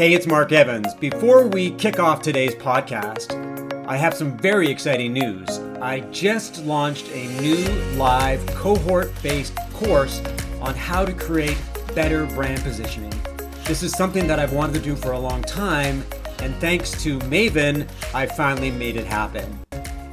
Hey, 0.00 0.14
it's 0.14 0.26
Mark 0.26 0.50
Evans. 0.50 0.94
Before 0.94 1.46
we 1.46 1.72
kick 1.72 2.00
off 2.00 2.22
today's 2.22 2.54
podcast, 2.54 3.36
I 3.86 3.98
have 3.98 4.14
some 4.14 4.34
very 4.38 4.70
exciting 4.70 5.12
news. 5.12 5.58
I 5.78 6.00
just 6.10 6.64
launched 6.64 7.06
a 7.10 7.26
new 7.42 7.58
live 7.98 8.46
cohort 8.54 9.12
based 9.22 9.54
course 9.74 10.22
on 10.62 10.74
how 10.74 11.04
to 11.04 11.12
create 11.12 11.58
better 11.94 12.24
brand 12.24 12.62
positioning. 12.62 13.12
This 13.64 13.82
is 13.82 13.92
something 13.92 14.26
that 14.26 14.38
I've 14.38 14.54
wanted 14.54 14.72
to 14.76 14.80
do 14.80 14.96
for 14.96 15.12
a 15.12 15.18
long 15.18 15.42
time, 15.42 16.02
and 16.38 16.54
thanks 16.62 16.92
to 17.02 17.18
Maven, 17.18 17.86
I 18.14 18.24
finally 18.24 18.70
made 18.70 18.96
it 18.96 19.04
happen. 19.04 19.60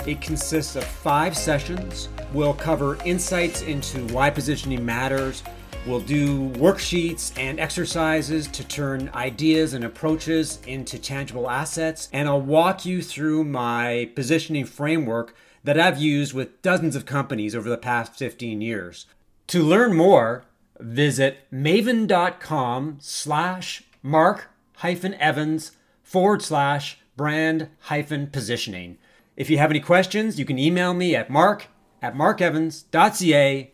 It 0.06 0.20
consists 0.20 0.76
of 0.76 0.84
five 0.84 1.34
sessions. 1.38 2.10
We'll 2.34 2.56
cover 2.56 2.98
insights 3.06 3.62
into 3.62 4.06
why 4.14 4.32
positioning 4.32 4.86
matters 4.86 5.44
We'll 5.88 6.02
do 6.02 6.50
worksheets 6.50 7.32
and 7.40 7.62
exercises 7.62 8.48
to 8.48 8.68
turn 8.68 9.10
ideas 9.16 9.74
and 9.74 9.86
approaches 9.86 10.60
into 10.68 11.00
tangible 11.00 11.50
assets, 11.50 12.10
and 12.12 12.28
I'll 12.28 12.42
walk 12.42 12.86
you 12.86 13.02
through 13.02 13.46
my 13.46 14.12
positioning 14.14 14.66
framework 14.66 15.34
that 15.64 15.80
I've 15.80 15.98
used 15.98 16.34
with 16.34 16.62
dozens 16.62 16.98
of 16.98 17.06
companies 17.06 17.56
over 17.56 17.70
the 17.70 17.78
past 17.78 18.16
15 18.16 18.60
years. 18.60 19.06
To 19.48 19.64
learn 19.64 19.96
more, 19.96 20.44
visit 20.78 21.50
maven.com 21.54 22.98
slash 23.00 23.84
mark 24.04 24.50
hyphen 24.80 25.14
evans 25.14 25.72
forward 26.04 26.42
slash 26.42 27.00
brand 27.16 27.70
hyphen 27.84 28.28
positioning. 28.28 28.98
If 29.38 29.50
you 29.50 29.58
have 29.58 29.72
any 29.72 29.80
questions, 29.80 30.38
you 30.38 30.44
can 30.44 30.60
email 30.60 30.94
me 30.94 31.16
at 31.16 31.30
mark 31.30 31.68
at 32.02 32.14
markevans.ca 32.14 33.72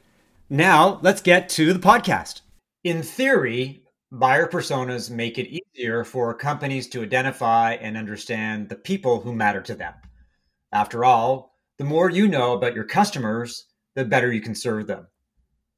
now, 0.54 1.00
let's 1.02 1.24
get 1.24 1.50
to 1.50 1.74
the 1.74 1.80
podcast. 1.80 2.42
In 2.84 3.02
theory, 3.02 3.82
buyer 4.12 4.48
personas 4.48 5.10
make 5.10 5.40
it 5.40 5.50
easier 5.50 6.04
for 6.04 6.32
companies 6.36 6.88
to 6.90 7.02
identify 7.02 7.74
and 7.74 7.98
understand 7.98 8.70
the 8.70 8.76
people 8.76 9.20
who 9.20 9.34
matter 9.34 9.62
to 9.62 9.74
them. 9.74 9.96
After 10.72 11.04
all, 11.04 11.58
the 11.80 11.84
more 11.84 12.08
you 12.08 12.28
know 12.28 12.54
about 12.54 12.76
your 12.76 12.84
customers, 12.84 13.66
the 13.96 14.06
better 14.06 14.32
you 14.32 14.42
can 14.42 14.54
serve 14.54 14.86
them. 14.86 15.08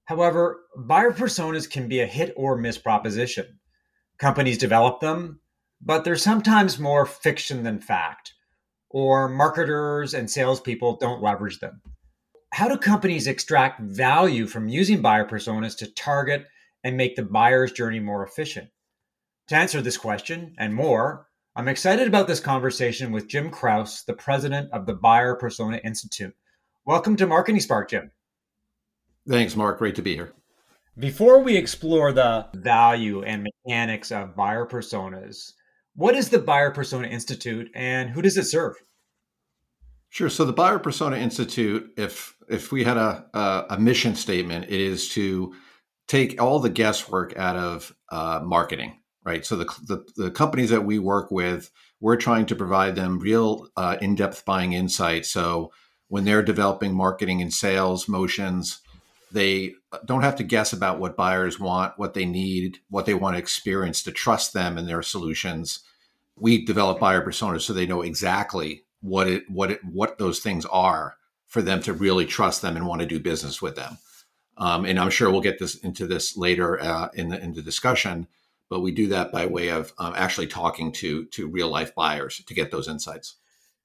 However, 0.04 0.64
buyer 0.76 1.14
personas 1.14 1.72
can 1.72 1.88
be 1.88 2.02
a 2.02 2.06
hit 2.06 2.34
or 2.36 2.58
miss 2.58 2.78
proposition. 2.78 3.62
Companies 4.20 4.58
develop 4.58 5.00
them, 5.00 5.40
but 5.82 6.04
they're 6.04 6.18
sometimes 6.18 6.78
more 6.78 7.06
fiction 7.06 7.64
than 7.64 7.80
fact, 7.80 8.34
or 8.90 9.30
marketers 9.30 10.14
and 10.14 10.30
salespeople 10.30 10.98
don't 10.98 11.24
leverage 11.24 11.62
them 11.62 11.82
how 12.52 12.68
do 12.68 12.78
companies 12.78 13.28
extract 13.28 13.82
value 13.82 14.48
from 14.48 14.68
using 14.68 15.02
buyer 15.02 15.28
personas 15.28 15.78
to 15.78 15.92
target 15.94 16.48
and 16.84 16.96
make 16.96 17.16
the 17.16 17.24
buyer's 17.24 17.72
journey 17.72 18.00
more 18.00 18.24
efficient? 18.24 18.70
To 19.50 19.56
answer 19.56 19.82
this 19.82 19.98
question 19.98 20.56
and 20.58 20.74
more, 20.74 21.28
I'm 21.56 21.68
excited 21.68 22.08
about 22.08 22.28
this 22.28 22.40
conversation 22.40 23.12
with 23.12 23.28
Jim 23.28 23.50
Kraus, 23.50 24.04
the 24.04 24.14
president 24.14 24.72
of 24.72 24.86
the 24.86 24.94
Buyer 24.94 25.36
Persona 25.36 25.78
Institute. 25.84 26.36
Welcome 26.86 27.16
to 27.18 27.28
Marketing 27.28 27.62
Spark, 27.62 27.90
Jim. 27.90 28.12
Thanks, 29.28 29.56
Mark. 29.56 29.80
Great 29.80 29.96
to 29.96 30.02
be 30.02 30.16
here. 30.16 30.34
Before 30.98 31.40
we 31.40 31.58
explore 31.58 32.12
the 32.12 32.48
value 32.54 33.24
and 33.24 33.46
mechanics 33.66 34.12
of 34.12 34.36
buyer 34.36 34.66
personas, 34.66 35.54
what 35.96 36.16
is 36.16 36.30
the 36.30 36.40
Buyer 36.40 36.72
Persona 36.72 37.08
Institute 37.08 37.70
and 37.74 38.10
who 38.10 38.22
does 38.22 38.38
it 38.38 38.46
serve? 38.46 38.76
Sure. 40.10 40.30
So 40.30 40.46
the 40.46 40.54
Buyer 40.54 40.80
Persona 40.80 41.18
Institute, 41.18 41.92
if 41.98 42.35
if 42.50 42.72
we 42.72 42.84
had 42.84 42.98
a, 42.98 43.26
a, 43.34 43.66
a 43.72 43.80
mission 43.80 44.16
statement, 44.16 44.66
it 44.66 44.82
is 44.82 45.10
to 45.10 45.54
take 46.08 46.42
all 46.42 46.60
the 46.60 46.70
guesswork 46.70 47.36
out 47.38 47.56
of 47.56 47.96
uh, 48.10 48.42
marketing, 48.44 49.00
right? 49.24 49.46
So 49.46 49.56
the, 49.56 49.66
the, 49.88 50.06
the 50.16 50.32
companies 50.32 50.70
that 50.70 50.86
we 50.86 51.00
work 51.00 51.32
with, 51.32 51.72
we're 52.00 52.18
trying 52.18 52.46
to 52.48 52.56
provide 52.56 52.96
them 52.96 53.20
real 53.20 53.68
uh, 53.76 53.98
in 54.02 54.16
depth 54.16 54.46
buying 54.46 54.74
insight. 54.74 55.26
So 55.26 55.72
when 56.08 56.26
they're 56.26 56.44
developing 56.44 56.94
marketing 56.94 57.42
and 57.42 57.52
sales 57.52 58.08
motions, 58.08 58.80
they 59.32 59.74
don't 60.06 60.22
have 60.22 60.36
to 60.38 60.44
guess 60.44 60.72
about 60.72 61.00
what 61.00 61.18
buyers 61.18 61.60
want, 61.60 61.98
what 61.98 62.14
they 62.14 62.26
need, 62.26 62.78
what 62.90 63.06
they 63.06 63.16
want 63.16 63.36
to 63.36 63.40
experience 63.40 64.04
to 64.04 64.12
trust 64.12 64.54
them 64.54 64.78
and 64.78 64.88
their 64.88 65.02
solutions. 65.02 65.80
We 66.38 66.64
develop 66.64 67.00
buyer 67.00 67.26
personas 67.26 67.62
so 67.62 67.74
they 67.74 67.88
know 67.88 68.02
exactly 68.02 68.84
what 69.02 69.28
it 69.28 69.50
what 69.50 69.72
it 69.72 69.80
what 69.84 70.18
those 70.18 70.40
things 70.40 70.66
are 70.66 71.16
for 71.56 71.62
them 71.62 71.82
to 71.82 71.94
really 71.94 72.26
trust 72.26 72.62
them 72.62 72.76
and 72.76 72.86
want 72.86 73.00
to 73.00 73.08
do 73.08 73.18
business 73.18 73.62
with 73.62 73.78
them. 73.78 73.98
Um, 74.58 74.84
and 74.84 75.00
I'm 75.00 75.10
sure 75.10 75.32
we'll 75.32 75.40
get 75.40 75.58
this 75.58 75.76
into 75.76 76.06
this 76.06 76.36
later 76.36 76.82
uh, 76.82 77.08
in 77.14 77.30
the 77.30 77.42
in 77.42 77.54
the 77.54 77.62
discussion, 77.62 78.28
but 78.70 78.82
we 78.82 78.92
do 78.92 79.08
that 79.08 79.32
by 79.32 79.46
way 79.46 79.70
of 79.70 79.94
um, 79.98 80.14
actually 80.18 80.48
talking 80.48 80.92
to 80.92 81.24
to 81.28 81.48
real 81.48 81.70
life 81.70 81.96
buyers 81.96 82.44
to 82.46 82.54
get 82.54 82.72
those 82.72 82.90
insights. 82.90 83.36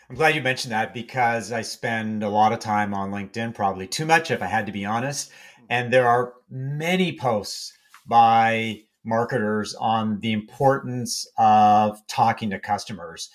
I'm 0.09 0.17
glad 0.17 0.35
you 0.35 0.43
mentioned 0.43 0.73
that 0.73 0.93
because 0.93 1.53
I 1.53 1.63
spend 1.63 2.25
a 2.25 2.29
lot 2.29 2.53
of 2.53 2.59
time 2.59 2.93
on 2.93 3.13
LinkedIn, 3.13 3.55
probably 3.55 3.87
too 3.87 4.05
much 4.05 4.33
if 4.33 4.43
I 4.43 4.47
had 4.47 4.67
to 4.67 4.73
be 4.73 4.85
honest. 4.85 5.31
And 5.69 5.93
there 5.93 6.09
are 6.09 6.35
many 6.51 7.17
posts 7.17 7.73
by 8.05 8.81
marketers 9.05 9.77
on 9.77 10.19
the 10.19 10.33
importance 10.33 11.25
of 11.39 12.05
talking 12.09 12.51
to 12.51 12.59
customers 12.59 13.31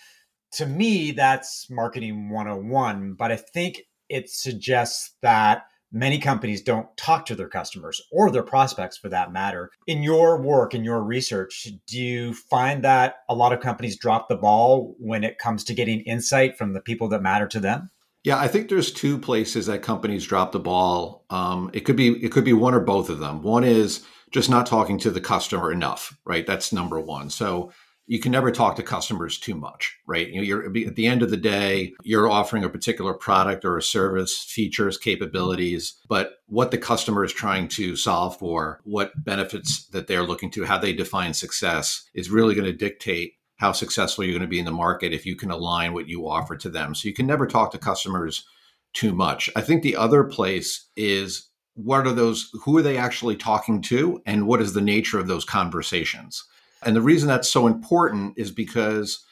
to 0.55 0.65
me, 0.65 1.11
that's 1.11 1.69
marketing 1.69 2.29
101. 2.29 3.13
But 3.13 3.31
I 3.31 3.35
think 3.35 3.83
it 4.09 4.29
suggests 4.29 5.15
that 5.21 5.63
many 5.91 6.19
companies 6.19 6.61
don't 6.61 6.87
talk 6.97 7.25
to 7.25 7.35
their 7.35 7.47
customers 7.47 8.01
or 8.11 8.29
their 8.29 8.43
prospects 8.43 8.97
for 8.97 9.09
that 9.09 9.31
matter. 9.31 9.71
In 9.87 10.03
your 10.03 10.41
work, 10.41 10.73
in 10.73 10.83
your 10.83 11.01
research, 11.01 11.67
do 11.87 11.99
you 11.99 12.33
find 12.33 12.83
that 12.83 13.17
a 13.29 13.35
lot 13.35 13.53
of 13.53 13.61
companies 13.61 13.97
drop 13.97 14.27
the 14.27 14.35
ball 14.35 14.95
when 14.99 15.23
it 15.23 15.37
comes 15.39 15.63
to 15.65 15.73
getting 15.73 16.01
insight 16.01 16.57
from 16.57 16.73
the 16.73 16.81
people 16.81 17.07
that 17.09 17.21
matter 17.21 17.47
to 17.47 17.59
them? 17.59 17.89
Yeah, 18.25 18.39
I 18.39 18.47
think 18.47 18.69
there's 18.69 18.91
two 18.91 19.19
places 19.19 19.67
that 19.67 19.83
companies 19.83 20.25
drop 20.25 20.51
the 20.51 20.59
ball. 20.59 21.25
Um, 21.29 21.69
it 21.73 21.81
could 21.81 21.95
be 21.95 22.23
it 22.23 22.31
could 22.31 22.43
be 22.43 22.53
one 22.53 22.73
or 22.73 22.79
both 22.79 23.09
of 23.09 23.19
them. 23.19 23.43
One 23.43 23.63
is 23.63 24.03
just 24.31 24.49
not 24.49 24.65
talking 24.65 24.97
to 24.99 25.11
the 25.11 25.21
customer 25.21 25.71
enough, 25.71 26.17
right? 26.25 26.45
That's 26.45 26.73
number 26.73 26.99
one. 26.99 27.29
So 27.29 27.71
you 28.07 28.19
can 28.19 28.31
never 28.31 28.51
talk 28.51 28.75
to 28.75 28.83
customers 28.83 29.39
too 29.39 29.55
much, 29.55 29.97
right? 30.05 30.27
You 30.27 30.35
know, 30.35 30.41
you're 30.41 30.87
at 30.87 30.95
the 30.95 31.07
end 31.07 31.23
of 31.23 31.31
the 31.31 31.37
day, 31.37 31.93
you're 32.03 32.29
offering 32.29 32.63
a 32.63 32.69
particular 32.69 33.13
product 33.13 33.65
or 33.65 33.77
a 33.77 33.83
service, 33.83 34.43
features, 34.43 34.97
capabilities, 34.97 35.95
but 36.07 36.33
what 36.47 36.71
the 36.71 36.77
customer 36.77 37.23
is 37.23 37.33
trying 37.33 37.67
to 37.69 37.95
solve 37.95 38.37
for, 38.37 38.79
what 38.83 39.11
benefits 39.23 39.87
that 39.87 40.07
they're 40.07 40.23
looking 40.23 40.51
to, 40.51 40.65
how 40.65 40.77
they 40.77 40.93
define 40.93 41.33
success 41.33 42.07
is 42.13 42.29
really 42.29 42.53
going 42.53 42.65
to 42.65 42.73
dictate 42.73 43.33
how 43.57 43.71
successful 43.71 44.23
you're 44.23 44.33
going 44.33 44.41
to 44.41 44.47
be 44.47 44.59
in 44.59 44.65
the 44.65 44.71
market 44.71 45.13
if 45.13 45.25
you 45.25 45.35
can 45.35 45.49
align 45.49 45.93
what 45.93 46.07
you 46.07 46.27
offer 46.27 46.55
to 46.57 46.69
them. 46.69 46.93
So 46.93 47.07
you 47.07 47.13
can 47.13 47.25
never 47.25 47.47
talk 47.47 47.71
to 47.71 47.77
customers 47.77 48.45
too 48.93 49.13
much. 49.13 49.49
I 49.55 49.61
think 49.61 49.81
the 49.81 49.95
other 49.95 50.23
place 50.23 50.89
is 50.95 51.49
what 51.73 52.05
are 52.05 52.13
those 52.13 52.49
who 52.63 52.77
are 52.77 52.81
they 52.81 52.97
actually 52.97 53.35
talking 53.35 53.81
to 53.83 54.21
and 54.25 54.47
what 54.47 54.61
is 54.61 54.73
the 54.73 54.81
nature 54.81 55.19
of 55.19 55.27
those 55.27 55.45
conversations? 55.45 56.43
And 56.85 56.95
the 56.95 57.01
reason 57.01 57.27
that's 57.27 57.49
so 57.49 57.67
important 57.67 58.35
is 58.37 58.51
because 58.51 59.25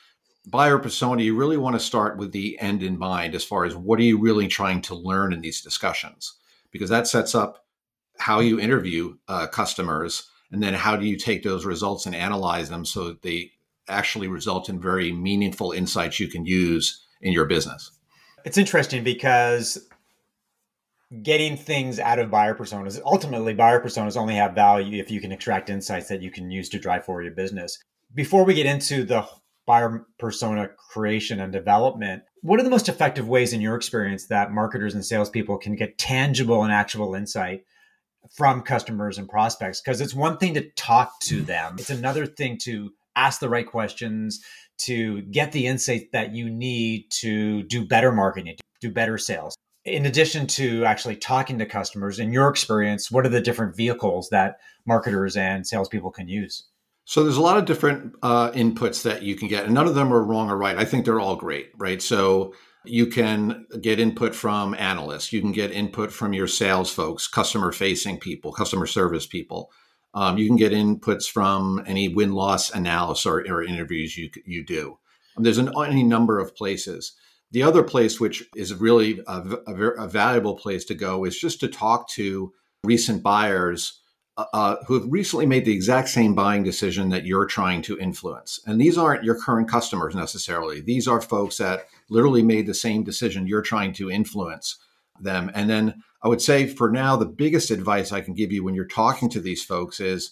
buyer 0.48 0.80
persona, 0.80 1.22
you 1.22 1.36
really 1.36 1.58
want 1.58 1.76
to 1.76 1.80
start 1.80 2.18
with 2.18 2.32
the 2.32 2.60
end 2.60 2.84
in 2.84 2.98
mind 2.98 3.36
as 3.36 3.44
far 3.44 3.64
as 3.64 3.76
what 3.76 4.00
are 4.00 4.04
you 4.04 4.20
really 4.20 4.48
trying 4.48 4.82
to 4.82 4.96
learn 4.96 5.32
in 5.32 5.42
these 5.42 5.62
discussions? 5.62 6.34
Because 6.72 6.90
that 6.90 7.08
sets 7.08 7.36
up 7.36 7.66
how 8.18 8.40
you 8.40 8.60
interview 8.60 9.16
uh, 9.28 9.48
customers 9.48 10.30
and 10.52 10.62
then 10.62 10.74
how 10.74 10.96
do 10.96 11.06
you 11.06 11.18
take 11.18 11.44
those 11.44 11.66
results 11.66 12.06
and 12.06 12.16
analyze 12.16 12.70
them 12.70 12.86
so 12.86 13.06
that 13.06 13.22
they 13.22 13.52
actually 13.88 14.28
result 14.28 14.70
in 14.70 14.80
very 14.80 15.12
meaningful 15.12 15.72
insights 15.72 16.20
you 16.20 16.28
can 16.28 16.46
use 16.46 17.06
in 17.22 17.34
your 17.34 17.46
business. 17.46 17.92
It's 18.46 18.58
interesting 18.58 19.04
because 19.04 19.78
getting 21.22 21.58
things 21.58 22.00
out 22.00 22.20
of 22.20 22.32
buyer 22.32 22.56
personas. 22.56 23.00
Ultimately 23.06 23.54
buyer 23.54 23.84
personas 23.84 24.18
only 24.18 24.36
have 24.36 24.56
value 24.56 25.00
if 25.00 25.12
you 25.12 25.22
can 25.22 25.32
extract 25.32 25.70
insights 25.70 26.08
that 26.08 26.22
you 26.22 26.32
can 26.32 26.50
use 26.50 26.70
to 26.70 26.80
drive 26.80 27.06
forward 27.06 27.24
your 27.24 27.34
business. 27.34 27.78
Before 28.14 28.44
we 28.44 28.54
get 28.54 28.66
into 28.66 29.04
the 29.04 29.28
buyer 29.66 30.06
persona 30.18 30.70
creation 30.92 31.40
and 31.40 31.52
development 31.54 32.24
what 32.44 32.60
are 32.60 32.64
the 32.64 32.70
most 32.70 32.90
effective 32.90 33.26
ways 33.26 33.54
in 33.54 33.62
your 33.62 33.76
experience 33.76 34.28
that 34.28 34.52
marketers 34.52 34.94
and 34.94 35.06
salespeople 35.06 35.58
can 35.58 35.76
get 35.76 35.98
tangible 35.98 36.64
and 36.64 36.74
actual 36.74 37.16
insight 37.16 37.64
from 38.36 38.62
customers 38.62 39.18
and 39.18 39.30
prospects? 39.30 39.82
Because 39.82 40.02
it's 40.02 40.14
one 40.14 40.38
thing 40.38 40.54
to 40.56 40.70
talk 40.72 41.22
to 41.22 41.42
them. 41.42 41.78
It's 41.80 41.90
another 41.90 42.26
thing 42.26 42.58
to 42.64 42.92
ask 43.16 43.40
the 43.40 43.48
right 43.48 43.66
questions 43.66 44.42
to 44.80 45.22
get 45.22 45.54
the 45.54 45.68
insight 45.68 46.12
that 46.12 46.36
you 46.36 46.50
need 46.50 47.06
to 47.12 47.64
do 47.64 47.86
better 47.88 48.12
marketing 48.12 48.58
do 48.82 48.92
better 48.92 49.18
sales 49.18 49.56
in 49.86 50.06
addition 50.06 50.48
to 50.48 50.86
actually 50.86 51.16
talking 51.16 51.60
to 51.60 51.66
customers, 51.66 52.20
in 52.20 52.32
your 52.32 52.48
experience, 52.48 53.12
what 53.12 53.26
are 53.26 53.30
the 53.30 53.42
different 53.42 53.76
vehicles 53.76 54.30
that 54.30 54.60
marketers 54.86 55.36
and 55.36 55.68
salespeople 55.68 56.12
can 56.12 56.28
use? 56.28 56.68
So 57.06 57.24
there's 57.24 57.38
a 57.38 57.42
lot 57.42 57.58
of 57.58 57.66
different 57.66 58.16
uh, 58.24 58.52
inputs 58.52 59.04
that 59.04 59.24
you 59.24 59.36
can 59.36 59.50
get, 59.50 59.66
and 59.66 59.74
none 59.74 59.88
of 59.88 59.96
them 59.96 60.14
are 60.14 60.24
wrong 60.24 60.50
or 60.50 60.58
right. 60.58 60.78
I 60.78 60.86
think 60.86 61.04
they're 61.04 61.20
all 61.20 61.36
great, 61.36 61.72
right? 61.78 62.02
So 62.02 62.54
you 62.86 63.08
can 63.08 63.66
get 63.82 64.00
input 64.00 64.34
from 64.34 64.74
analysts, 64.76 65.34
you 65.34 65.42
can 65.42 65.52
get 65.52 65.72
input 65.72 66.12
from 66.12 66.34
your 66.34 66.48
sales 66.48 66.92
folks, 66.92 67.28
customer 67.28 67.72
facing 67.72 68.20
people, 68.20 68.54
customer 68.54 68.86
service 68.86 69.26
people. 69.26 69.70
Um, 70.14 70.38
you 70.38 70.48
can 70.48 70.58
get 70.58 70.72
inputs 70.72 71.30
from 71.30 71.84
any 71.88 72.08
win 72.08 72.34
loss 72.34 72.70
analysis 72.70 73.26
or, 73.26 73.40
or, 73.50 73.64
interviews 73.64 74.16
you 74.16 74.30
you 74.46 74.64
do. 74.64 75.00
There's 75.38 75.58
an, 75.58 75.72
any 75.76 76.04
number 76.04 76.40
of 76.40 76.56
places. 76.56 77.14
The 77.54 77.64
other 77.64 77.84
place, 77.84 78.20
which 78.20 78.44
is 78.56 78.74
really 78.74 79.22
a, 79.28 79.44
a, 79.68 79.74
a 79.74 80.08
valuable 80.08 80.56
place 80.56 80.84
to 80.86 80.96
go, 80.96 81.24
is 81.24 81.38
just 81.40 81.60
to 81.60 81.68
talk 81.68 82.10
to 82.10 82.52
recent 82.84 83.22
buyers 83.22 84.02
uh, 84.38 84.46
uh, 84.54 84.76
who 84.88 84.96
have 84.96 85.06
recently 85.08 85.46
made 85.46 85.64
the 85.64 85.72
exact 85.72 86.10
same 86.10 86.34
buying 86.34 86.64
decision 86.64 87.10
that 87.10 87.28
you're 87.28 87.46
trying 87.46 87.84
to 87.84 88.00
influence. 88.00 88.60
And 88.66 88.82
these 88.82 88.98
aren't 88.98 89.24
your 89.24 89.40
current 89.40 89.70
customers 89.70 90.16
necessarily. 90.16 90.82
These 90.82 91.08
are 91.08 91.22
folks 91.22 91.58
that 91.58 91.86
literally 92.10 92.42
made 92.42 92.66
the 92.66 92.74
same 92.74 93.04
decision 93.04 93.46
you're 93.46 93.62
trying 93.62 93.94
to 93.94 94.10
influence 94.10 94.78
them. 95.22 95.52
And 95.54 95.70
then 95.70 96.02
I 96.24 96.30
would 96.30 96.42
say 96.42 96.66
for 96.66 96.90
now, 96.90 97.16
the 97.16 97.28
biggest 97.28 97.70
advice 97.70 98.12
I 98.12 98.22
can 98.22 98.34
give 98.34 98.52
you 98.52 98.64
when 98.64 98.74
you're 98.74 98.86
talking 98.86 99.30
to 99.30 99.40
these 99.40 99.64
folks 99.64 100.00
is 100.00 100.32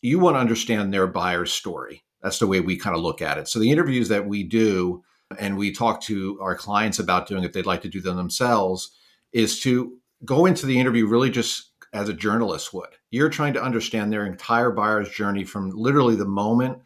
you 0.00 0.18
want 0.18 0.36
to 0.36 0.40
understand 0.40 0.90
their 0.90 1.06
buyer's 1.06 1.52
story. 1.52 2.02
That's 2.22 2.38
the 2.38 2.46
way 2.46 2.60
we 2.60 2.78
kind 2.78 2.96
of 2.96 3.02
look 3.02 3.20
at 3.20 3.36
it. 3.36 3.46
So 3.46 3.58
the 3.58 3.70
interviews 3.70 4.08
that 4.08 4.26
we 4.26 4.42
do 4.42 5.04
and 5.38 5.56
we 5.56 5.72
talk 5.72 6.00
to 6.02 6.38
our 6.40 6.54
clients 6.54 6.98
about 6.98 7.28
doing 7.28 7.44
if 7.44 7.52
they'd 7.52 7.66
like 7.66 7.82
to 7.82 7.88
do 7.88 8.00
them 8.00 8.16
themselves 8.16 8.90
is 9.32 9.60
to 9.60 9.98
go 10.24 10.46
into 10.46 10.66
the 10.66 10.78
interview 10.78 11.06
really 11.06 11.30
just 11.30 11.70
as 11.92 12.08
a 12.08 12.14
journalist 12.14 12.72
would. 12.72 12.88
You're 13.10 13.28
trying 13.28 13.52
to 13.54 13.62
understand 13.62 14.12
their 14.12 14.24
entire 14.24 14.70
buyer's 14.70 15.10
journey 15.10 15.44
from 15.44 15.70
literally 15.70 16.16
the 16.16 16.24
moment 16.24 16.78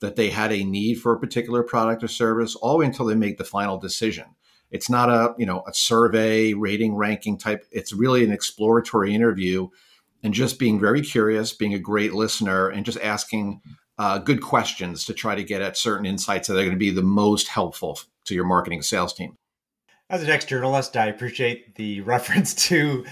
that 0.00 0.16
they 0.16 0.30
had 0.30 0.52
a 0.52 0.64
need 0.64 0.96
for 0.96 1.12
a 1.12 1.20
particular 1.20 1.62
product 1.62 2.02
or 2.02 2.08
service 2.08 2.54
all 2.56 2.72
the 2.72 2.78
way 2.78 2.86
until 2.86 3.06
they 3.06 3.14
make 3.14 3.38
the 3.38 3.44
final 3.44 3.78
decision. 3.78 4.24
It's 4.70 4.90
not 4.90 5.08
a, 5.08 5.34
you 5.38 5.46
know, 5.46 5.62
a 5.68 5.74
survey, 5.74 6.54
rating, 6.54 6.94
ranking 6.94 7.38
type. 7.38 7.64
It's 7.70 7.92
really 7.92 8.24
an 8.24 8.32
exploratory 8.32 9.14
interview 9.14 9.68
and 10.22 10.34
just 10.34 10.58
being 10.58 10.80
very 10.80 11.02
curious, 11.02 11.52
being 11.52 11.74
a 11.74 11.78
great 11.78 12.14
listener 12.14 12.68
and 12.68 12.84
just 12.84 12.98
asking 13.00 13.60
uh, 13.98 14.18
good 14.18 14.42
questions 14.42 15.04
to 15.04 15.14
try 15.14 15.34
to 15.34 15.44
get 15.44 15.62
at 15.62 15.76
certain 15.76 16.06
insights 16.06 16.48
that 16.48 16.54
are 16.54 16.62
going 16.62 16.70
to 16.70 16.76
be 16.76 16.90
the 16.90 17.02
most 17.02 17.48
helpful 17.48 17.98
to 18.24 18.34
your 18.34 18.44
marketing 18.44 18.82
sales 18.82 19.12
team. 19.12 19.36
As 20.10 20.22
an 20.22 20.30
ex 20.30 20.44
journalist, 20.44 20.96
I 20.96 21.06
appreciate 21.06 21.76
the 21.76 22.00
reference 22.02 22.54
to 22.68 23.04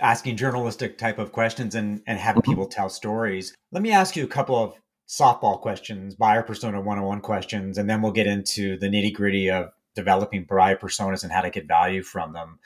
asking 0.00 0.36
journalistic 0.36 0.96
type 0.96 1.18
of 1.18 1.32
questions 1.32 1.74
and, 1.74 2.02
and 2.06 2.18
having 2.18 2.42
mm-hmm. 2.42 2.52
people 2.52 2.66
tell 2.66 2.88
stories. 2.88 3.54
Let 3.72 3.82
me 3.82 3.90
ask 3.90 4.16
you 4.16 4.24
a 4.24 4.28
couple 4.28 4.56
of 4.56 4.74
softball 5.08 5.60
questions, 5.60 6.14
buyer 6.14 6.42
persona 6.42 6.78
101 6.78 7.20
questions, 7.20 7.78
and 7.78 7.88
then 7.88 8.02
we'll 8.02 8.12
get 8.12 8.26
into 8.26 8.78
the 8.78 8.88
nitty 8.88 9.14
gritty 9.14 9.50
of 9.50 9.70
developing 9.96 10.44
buyer 10.44 10.76
personas 10.76 11.24
and 11.24 11.32
how 11.32 11.40
to 11.40 11.50
get 11.50 11.66
value 11.66 12.02
from 12.02 12.32
them. 12.32 12.58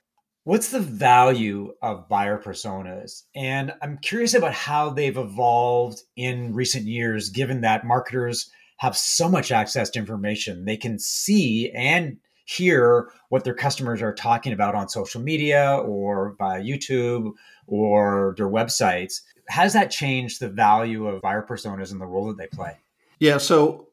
What's 0.45 0.71
the 0.71 0.81
value 0.81 1.73
of 1.81 2.09
buyer 2.09 2.37
personas? 2.37 3.23
And 3.33 3.73
I'm 3.81 3.97
curious 3.99 4.33
about 4.33 4.53
how 4.53 4.89
they've 4.89 5.15
evolved 5.15 6.01
in 6.17 6.53
recent 6.53 6.85
years, 6.85 7.29
given 7.29 7.61
that 7.61 7.85
marketers 7.85 8.51
have 8.79 8.97
so 8.97 9.29
much 9.29 9.53
access 9.53 9.89
to 9.91 9.99
information. 9.99 10.65
They 10.65 10.75
can 10.75 10.99
see 10.99 11.71
and 11.71 12.17
hear 12.43 13.09
what 13.29 13.45
their 13.45 13.53
customers 13.53 14.01
are 14.01 14.13
talking 14.13 14.51
about 14.51 14.75
on 14.75 14.89
social 14.89 15.21
media 15.21 15.77
or 15.77 16.35
via 16.37 16.61
YouTube 16.61 17.31
or 17.67 18.33
their 18.35 18.49
websites. 18.49 19.21
Has 19.47 19.71
that 19.71 19.91
changed 19.91 20.41
the 20.41 20.49
value 20.49 21.07
of 21.07 21.21
buyer 21.21 21.45
personas 21.49 21.93
and 21.93 22.01
the 22.01 22.05
role 22.05 22.27
that 22.27 22.37
they 22.37 22.47
play? 22.47 22.75
Yeah, 23.21 23.37
so 23.37 23.87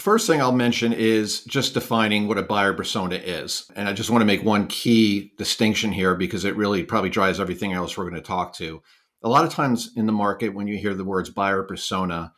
first 0.00 0.26
thing 0.26 0.40
I'll 0.40 0.52
mention 0.52 0.92
is 0.92 1.44
just 1.44 1.74
defining 1.74 2.26
what 2.26 2.38
a 2.38 2.42
buyer 2.42 2.72
persona 2.72 3.16
is. 3.16 3.70
And 3.76 3.88
I 3.88 3.92
just 3.92 4.10
want 4.10 4.22
to 4.22 4.26
make 4.26 4.42
one 4.42 4.66
key 4.66 5.32
distinction 5.36 5.92
here 5.92 6.14
because 6.14 6.44
it 6.44 6.56
really 6.56 6.82
probably 6.84 7.10
drives 7.10 7.40
everything 7.40 7.72
else 7.72 7.96
we're 7.96 8.08
going 8.08 8.14
to 8.14 8.20
talk 8.20 8.54
to. 8.54 8.82
A 9.22 9.28
lot 9.28 9.44
of 9.44 9.52
times 9.52 9.90
in 9.96 10.06
the 10.06 10.12
market, 10.12 10.54
when 10.54 10.66
you 10.66 10.78
hear 10.78 10.94
the 10.94 11.04
words 11.04 11.28
buyer 11.28 11.62
persona, 11.62 12.32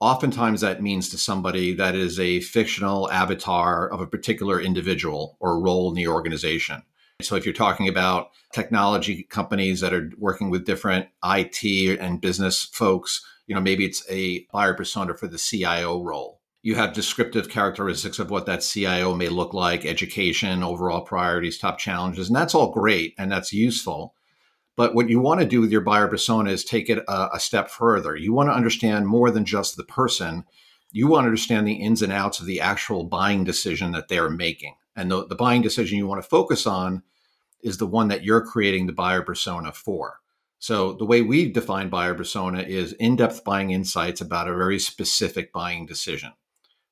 oftentimes 0.00 0.60
that 0.60 0.82
means 0.82 1.08
to 1.08 1.18
somebody 1.18 1.74
that 1.74 1.94
is 1.94 2.20
a 2.20 2.40
fictional 2.40 3.10
avatar 3.10 3.88
of 3.88 4.00
a 4.00 4.06
particular 4.06 4.60
individual 4.60 5.36
or 5.40 5.60
role 5.60 5.88
in 5.88 5.94
the 5.94 6.06
organization. 6.06 6.82
So 7.20 7.34
if 7.34 7.44
you're 7.44 7.52
talking 7.52 7.88
about 7.88 8.28
technology 8.52 9.24
companies 9.24 9.80
that 9.80 9.92
are 9.92 10.12
working 10.18 10.50
with 10.50 10.64
different 10.64 11.08
IT 11.24 11.98
and 11.98 12.20
business 12.20 12.64
folks, 12.64 13.24
you 13.48 13.56
know, 13.56 13.60
maybe 13.60 13.84
it's 13.84 14.08
a 14.08 14.46
buyer 14.52 14.74
persona 14.74 15.16
for 15.16 15.26
the 15.26 15.38
CIO 15.38 16.00
role. 16.00 16.37
You 16.62 16.74
have 16.74 16.92
descriptive 16.92 17.48
characteristics 17.48 18.18
of 18.18 18.30
what 18.30 18.46
that 18.46 18.62
CIO 18.62 19.14
may 19.14 19.28
look 19.28 19.54
like, 19.54 19.86
education, 19.86 20.62
overall 20.62 21.02
priorities, 21.02 21.56
top 21.56 21.78
challenges, 21.78 22.28
and 22.28 22.36
that's 22.36 22.54
all 22.54 22.72
great 22.72 23.14
and 23.16 23.30
that's 23.30 23.52
useful. 23.52 24.14
But 24.76 24.94
what 24.94 25.08
you 25.08 25.20
want 25.20 25.40
to 25.40 25.46
do 25.46 25.60
with 25.60 25.72
your 25.72 25.80
buyer 25.80 26.08
persona 26.08 26.50
is 26.50 26.64
take 26.64 26.88
it 26.88 27.02
a, 27.08 27.30
a 27.34 27.40
step 27.40 27.70
further. 27.70 28.16
You 28.16 28.32
want 28.32 28.48
to 28.48 28.54
understand 28.54 29.06
more 29.06 29.30
than 29.30 29.44
just 29.44 29.76
the 29.76 29.84
person. 29.84 30.44
You 30.90 31.08
want 31.08 31.24
to 31.24 31.28
understand 31.28 31.66
the 31.66 31.74
ins 31.74 32.02
and 32.02 32.12
outs 32.12 32.40
of 32.40 32.46
the 32.46 32.60
actual 32.60 33.04
buying 33.04 33.44
decision 33.44 33.92
that 33.92 34.08
they're 34.08 34.30
making. 34.30 34.74
And 34.94 35.10
the, 35.10 35.26
the 35.26 35.34
buying 35.36 35.62
decision 35.62 35.98
you 35.98 36.06
want 36.06 36.22
to 36.22 36.28
focus 36.28 36.66
on 36.66 37.02
is 37.62 37.78
the 37.78 37.86
one 37.86 38.08
that 38.08 38.24
you're 38.24 38.44
creating 38.44 38.86
the 38.86 38.92
buyer 38.92 39.22
persona 39.22 39.72
for. 39.72 40.20
So 40.58 40.92
the 40.94 41.06
way 41.06 41.22
we 41.22 41.50
define 41.50 41.88
buyer 41.88 42.14
persona 42.14 42.62
is 42.62 42.92
in-depth 42.94 43.44
buying 43.44 43.70
insights 43.70 44.20
about 44.20 44.48
a 44.48 44.56
very 44.56 44.78
specific 44.78 45.52
buying 45.52 45.86
decision. 45.86 46.32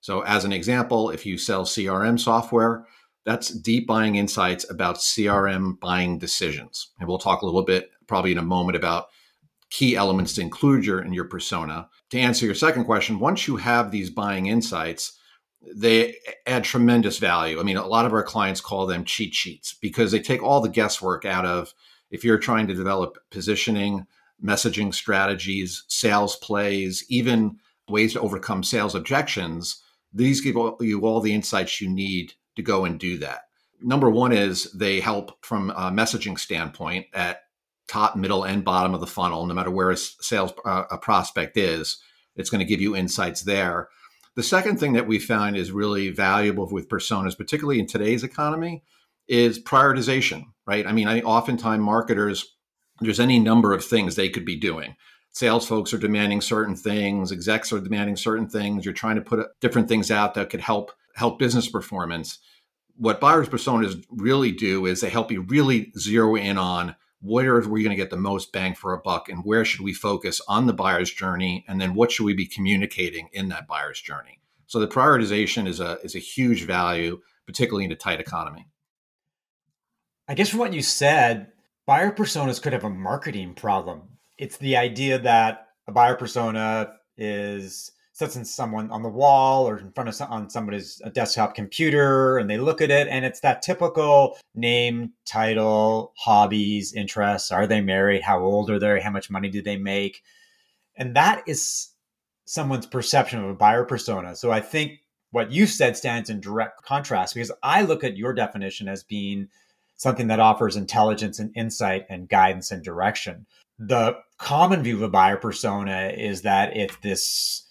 So 0.07 0.21
as 0.21 0.45
an 0.45 0.53
example, 0.53 1.11
if 1.11 1.27
you 1.27 1.37
sell 1.37 1.65
CRM 1.65 2.21
software, 2.21 2.87
that's 3.25 3.49
deep 3.49 3.89
buying 3.89 4.15
insights 4.15 4.65
about 4.71 4.99
CRM 4.99 5.81
buying 5.81 6.21
decisions. 6.21 6.93
And 7.01 7.09
we'll 7.09 7.19
talk 7.19 7.43
a 7.43 7.45
little 7.45 7.65
bit 7.65 7.91
probably 8.07 8.31
in 8.31 8.39
a 8.39 8.43
moment 8.43 8.77
about 8.77 9.07
key 9.69 9.97
elements 9.97 10.33
to 10.35 10.43
include 10.43 10.87
your 10.87 11.03
in 11.03 11.13
your 11.13 11.25
persona. 11.25 11.89
To 12.11 12.21
answer 12.21 12.47
your 12.47 12.55
second 12.55 12.85
question, 12.85 13.19
once 13.19 13.49
you 13.49 13.57
have 13.57 13.91
these 13.91 14.09
buying 14.09 14.47
insights, 14.47 15.19
they 15.75 16.15
add 16.47 16.63
tremendous 16.63 17.19
value. 17.19 17.59
I 17.59 17.65
mean, 17.65 17.77
a 17.77 17.85
lot 17.85 18.07
of 18.07 18.13
our 18.13 18.23
clients 18.23 18.61
call 18.61 18.87
them 18.87 19.05
cheat 19.05 19.35
sheets 19.35 19.75
because 19.83 20.13
they 20.13 20.21
take 20.21 20.41
all 20.41 20.61
the 20.61 20.69
guesswork 20.69 21.25
out 21.25 21.45
of 21.45 21.75
if 22.13 22.23
you're 22.23 22.39
trying 22.39 22.69
to 22.69 22.75
develop 22.75 23.19
positioning, 23.33 24.07
messaging 24.41 24.95
strategies, 24.95 25.83
sales 25.89 26.37
plays, 26.37 27.05
even 27.09 27.59
ways 27.89 28.13
to 28.13 28.21
overcome 28.21 28.63
sales 28.63 28.95
objections. 28.95 29.83
These 30.17 30.41
give 30.41 30.57
you 30.81 31.01
all 31.03 31.21
the 31.21 31.35
insights 31.35 31.81
you 31.81 31.89
need 31.89 32.33
to 32.57 32.63
go 32.63 32.85
and 32.85 32.99
do 32.99 33.19
that. 33.19 33.43
Number 33.83 34.09
one 34.09 34.33
is 34.33 34.73
they 34.73 35.01
help 35.01 35.45
from 35.45 35.71
a 35.71 35.91
messaging 35.91 36.39
standpoint 36.39 37.07
at 37.13 37.43
top, 37.87 38.17
middle, 38.17 38.43
and 38.45 38.65
bottom 38.65 38.95
of 38.95 39.01
the 39.01 39.07
funnel, 39.07 39.47
no 39.47 39.55
matter 39.55 39.71
where 39.71 39.91
a 39.91 39.97
sales 39.97 40.53
uh, 40.65 40.85
a 40.91 40.97
prospect 40.97 41.57
is. 41.57 41.99
It's 42.35 42.51
going 42.51 42.61
to 42.61 42.65
give 42.65 42.81
you 42.81 42.97
insights 42.97 43.43
there. 43.43 43.89
The 44.35 44.43
second 44.43 44.79
thing 44.79 44.95
that 44.95 45.07
we 45.07 45.19
found 45.19 45.57
is 45.57 45.71
really 45.71 46.11
valuable 46.11 46.69
with 46.71 46.89
personas, 46.89 47.37
particularly 47.37 47.79
in 47.79 47.87
today's 47.87 48.25
economy, 48.25 48.83
is 49.29 49.63
prioritization. 49.63 50.45
Right? 50.67 50.87
I 50.87 50.93
mean, 50.93 51.09
I 51.09 51.21
oftentimes 51.21 51.83
marketers 51.83 52.57
there's 53.01 53.21
any 53.21 53.39
number 53.39 53.75
of 53.75 53.85
things 53.85 54.15
they 54.15 54.31
could 54.31 54.47
be 54.47 54.57
doing. 54.57 54.97
Sales 55.37 55.69
folks 55.69 55.93
are 55.93 55.99
demanding 55.99 56.41
certain 56.41 56.75
things, 56.75 57.31
execs 57.31 57.71
are 57.71 57.79
demanding 57.79 58.17
certain 58.17 58.49
things. 58.49 58.87
You're 58.87 58.95
trying 58.95 59.17
to 59.17 59.21
put 59.21 59.39
uh, 59.39 59.45
different 59.61 59.87
things 59.87 60.11
out 60.11 60.33
that 60.33 60.49
could 60.49 60.63
help 60.63 60.93
help 61.15 61.39
business 61.39 61.69
performance. 61.69 62.39
What 62.97 63.21
buyers 63.21 63.47
personas 63.47 64.03
really 64.09 64.51
do 64.51 64.87
is 64.87 65.03
they 65.03 65.11
help 65.11 65.31
you 65.31 65.43
really 65.43 65.93
zero 65.99 66.37
in 66.37 66.57
on 66.57 66.97
where 67.21 67.57
are 67.57 67.69
we 67.69 67.83
going 67.83 67.95
to 67.95 68.03
get 68.03 68.09
the 68.09 68.17
most 68.17 68.51
bang 68.51 68.75
for 68.75 68.95
a 68.95 68.99
buck 68.99 69.29
and 69.29 69.45
where 69.45 69.67
should 69.67 69.83
we 69.83 69.93
focus 69.93 70.41
on 70.49 70.65
the 70.65 70.73
buyer's 70.73 71.13
journey 71.13 71.67
and 71.69 71.79
then 71.83 71.93
what 71.93 72.11
should 72.11 72.25
we 72.25 72.33
be 72.33 72.47
communicating 72.47 73.29
in 73.35 73.51
that 73.51 73.67
buyer's 73.67 74.01
journey. 74.01 74.41
So 74.67 74.81
the 74.81 74.89
prioritization 74.89 75.69
is 75.69 75.81
a 75.81 75.99
is 76.03 76.15
a 76.15 76.19
huge 76.19 76.65
value, 76.65 77.21
particularly 77.45 77.85
in 77.85 77.93
a 77.93 77.97
tight 77.97 78.21
economy. 78.21 78.69
I 80.27 80.33
guess 80.33 80.49
from 80.49 80.61
what 80.61 80.73
you 80.73 80.81
said, 80.81 81.53
buyer 81.85 82.11
personas 82.11 82.63
could 82.63 82.73
have 82.73 82.85
a 82.85 82.89
marketing 82.89 83.53
problem. 83.53 84.16
It's 84.39 84.57
the 84.59 84.77
idea 84.77 85.19
that 85.19 85.69
a 85.87 85.93
buyer 85.93 86.15
persona 86.15 86.95
is 87.17 87.93
sits 88.17 88.37
in 88.37 88.47
someone 88.47 88.91
on 88.91 89.03
the 89.03 89.09
wall 89.11 89.69
or 89.69 89.77
in 89.77 89.93
front 89.93 90.09
of 90.09 90.15
some, 90.15 90.31
on 90.31 90.49
somebody's 90.49 91.03
desktop 91.13 91.55
computer 91.55 92.39
and 92.39 92.49
they 92.49 92.57
look 92.57 92.81
at 92.81 92.91
it 92.91 93.07
and 93.09 93.27
it's 93.27 93.41
that 93.41 93.61
typical 93.61 94.39
name 94.55 95.13
title 95.27 96.15
hobbies 96.17 96.95
interests 96.95 97.53
are 97.53 97.67
they 97.67 97.83
married 97.83 98.23
how 98.23 98.41
old 98.41 98.71
are 98.71 98.79
they 98.79 99.01
how 99.01 99.11
much 99.11 99.29
money 99.29 99.51
do 99.51 99.61
they 99.61 99.77
make? 99.77 100.23
And 100.97 101.15
that 101.15 101.43
is 101.47 101.91
someone's 102.47 102.87
perception 102.87 103.45
of 103.45 103.51
a 103.51 103.55
buyer 103.55 103.85
persona. 103.85 104.35
So 104.35 104.51
i 104.51 104.61
think 104.61 105.01
what 105.31 105.53
you 105.53 105.67
said 105.67 105.95
stands 105.95 106.31
in 106.31 106.41
direct 106.41 106.83
contrast 106.85 107.35
because 107.35 107.53
i 107.63 107.83
look 107.83 108.03
at 108.03 108.17
your 108.17 108.33
definition 108.33 108.89
as 108.89 109.05
being 109.05 109.49
something 109.97 110.29
that 110.29 110.41
offers 110.41 110.77
intelligence 110.77 111.39
and 111.39 111.55
insight 111.55 112.07
and 112.09 112.31
guidance 112.31 112.71
and 112.71 112.83
direction 112.83 113.45
the 113.79 114.17
common 114.39 114.83
view 114.83 114.97
of 114.97 115.03
a 115.03 115.09
buyer 115.09 115.37
persona 115.37 116.13
is 116.17 116.43
that 116.43 116.77
it's 116.77 116.97
this 116.97 117.67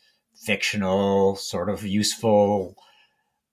fictional, 0.46 1.36
sort 1.36 1.70
of 1.70 1.86
useful 1.86 2.76